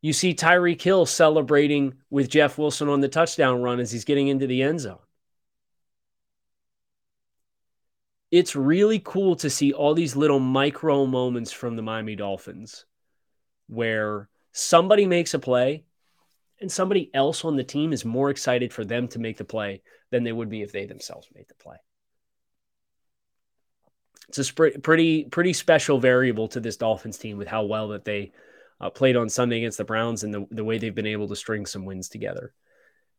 You 0.00 0.12
see 0.12 0.34
Tyreek 0.34 0.80
Hill 0.82 1.06
celebrating 1.06 1.94
with 2.10 2.28
Jeff 2.28 2.58
Wilson 2.58 2.88
on 2.88 3.00
the 3.00 3.08
touchdown 3.08 3.62
run 3.62 3.78
as 3.78 3.92
he's 3.92 4.04
getting 4.04 4.28
into 4.28 4.48
the 4.48 4.62
end 4.62 4.80
zone. 4.80 4.98
It's 8.32 8.56
really 8.56 8.98
cool 8.98 9.36
to 9.36 9.50
see 9.50 9.74
all 9.74 9.92
these 9.92 10.16
little 10.16 10.40
micro 10.40 11.04
moments 11.04 11.52
from 11.52 11.76
the 11.76 11.82
Miami 11.82 12.16
Dolphins 12.16 12.86
where 13.68 14.30
somebody 14.52 15.06
makes 15.06 15.34
a 15.34 15.38
play 15.38 15.84
and 16.58 16.72
somebody 16.72 17.10
else 17.12 17.44
on 17.44 17.56
the 17.56 17.62
team 17.62 17.92
is 17.92 18.06
more 18.06 18.30
excited 18.30 18.72
for 18.72 18.86
them 18.86 19.06
to 19.08 19.18
make 19.18 19.36
the 19.36 19.44
play 19.44 19.82
than 20.10 20.24
they 20.24 20.32
would 20.32 20.48
be 20.48 20.62
if 20.62 20.72
they 20.72 20.86
themselves 20.86 21.28
made 21.34 21.46
the 21.48 21.54
play. 21.54 21.76
It's 24.28 24.38
a 24.38 24.44
sp- 24.48 24.80
pretty 24.82 25.24
pretty 25.24 25.52
special 25.52 25.98
variable 25.98 26.48
to 26.48 26.60
this 26.60 26.78
Dolphins 26.78 27.18
team 27.18 27.36
with 27.36 27.48
how 27.48 27.64
well 27.64 27.88
that 27.88 28.06
they 28.06 28.32
uh, 28.80 28.88
played 28.88 29.16
on 29.16 29.28
Sunday 29.28 29.58
against 29.58 29.76
the 29.76 29.84
Browns 29.84 30.24
and 30.24 30.32
the, 30.32 30.46
the 30.50 30.64
way 30.64 30.78
they've 30.78 30.94
been 30.94 31.06
able 31.06 31.28
to 31.28 31.36
string 31.36 31.66
some 31.66 31.84
wins 31.84 32.08
together. 32.08 32.54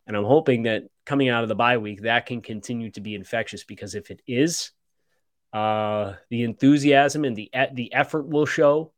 And 0.08 0.18
I'm 0.18 0.26
hoping 0.26 0.64
that 0.64 0.86
coming 1.06 1.30
out 1.30 1.44
of 1.44 1.50
the 1.50 1.56
bye 1.56 1.78
week, 1.78 2.02
that 2.02 2.26
can 2.26 2.42
continue 2.42 2.90
to 2.92 3.02
be 3.02 3.14
infectious 3.14 3.64
because 3.64 3.94
if 3.94 4.10
it 4.10 4.24
is, 4.26 4.72
uh, 5.54 6.16
the 6.30 6.44
enthusiasm 6.44 7.24
and 7.24 7.36
the 7.36 7.50
the 7.74 7.94
effort 7.94 8.28
will 8.28 8.48
show, 8.48 8.92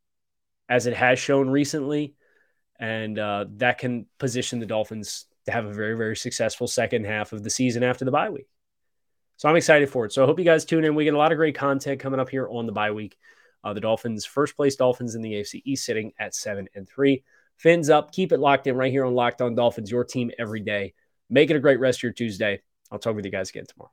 as 0.70 0.88
it 0.88 0.96
has 0.96 1.20
shown 1.20 1.50
recently, 1.50 2.16
and 2.80 3.20
uh, 3.20 3.46
that 3.58 3.78
can 3.78 4.06
position 4.18 4.60
the 4.60 4.66
Dolphins 4.66 5.26
to 5.46 5.52
have 5.52 5.66
a 5.66 5.74
very 5.74 5.98
very 5.98 6.16
successful 6.16 6.68
second 6.68 7.06
half 7.06 7.34
of 7.34 7.44
the 7.44 7.50
season 7.50 7.84
after 7.84 8.06
the 8.06 8.12
bye 8.12 8.30
week. 8.30 8.48
So 9.38 9.50
I'm 9.50 9.58
excited 9.58 9.90
for 9.90 10.06
it. 10.06 10.14
So 10.14 10.24
I 10.24 10.26
hope 10.26 10.40
you 10.40 10.46
guys 10.46 10.64
tune 10.64 10.86
in. 10.86 10.96
We 10.96 11.04
get 11.04 11.14
a 11.14 11.18
lot 11.18 11.34
of 11.34 11.38
great 11.38 11.56
content 11.56 12.00
coming 12.00 12.22
up 12.22 12.30
here 12.30 12.48
on 12.50 12.66
the 12.66 12.72
bye 12.72 12.92
week. 12.92 13.18
Uh, 13.66 13.74
the 13.74 13.82
Dolphins, 13.82 14.26
first 14.26 14.56
place 14.56 14.78
Dolphins 14.78 15.16
in 15.16 15.22
the 15.22 15.34
AFC 15.34 15.62
East, 15.66 15.86
sitting 15.86 16.14
at 16.20 16.34
seven 16.34 16.70
and 16.74 16.88
three. 16.88 17.24
Fins 17.58 17.90
up. 17.90 18.12
Keep 18.12 18.32
it 18.32 18.40
locked 18.40 18.68
in 18.68 18.78
right 18.78 18.92
here 18.92 19.06
on 19.06 19.14
Locked 19.14 19.42
On 19.42 19.56
Dolphins, 19.56 19.92
your 19.92 20.04
team 20.04 20.32
every 20.38 20.60
day. 20.60 20.94
Make 21.30 21.50
it 21.50 21.56
a 21.56 21.60
great 21.60 21.80
rest 21.80 22.00
of 22.00 22.04
your 22.04 22.12
Tuesday. 22.14 22.62
I'll 22.92 23.00
talk 23.00 23.16
with 23.16 23.26
you 23.26 23.32
guys 23.32 23.50
again 23.50 23.66
tomorrow. 23.66 23.92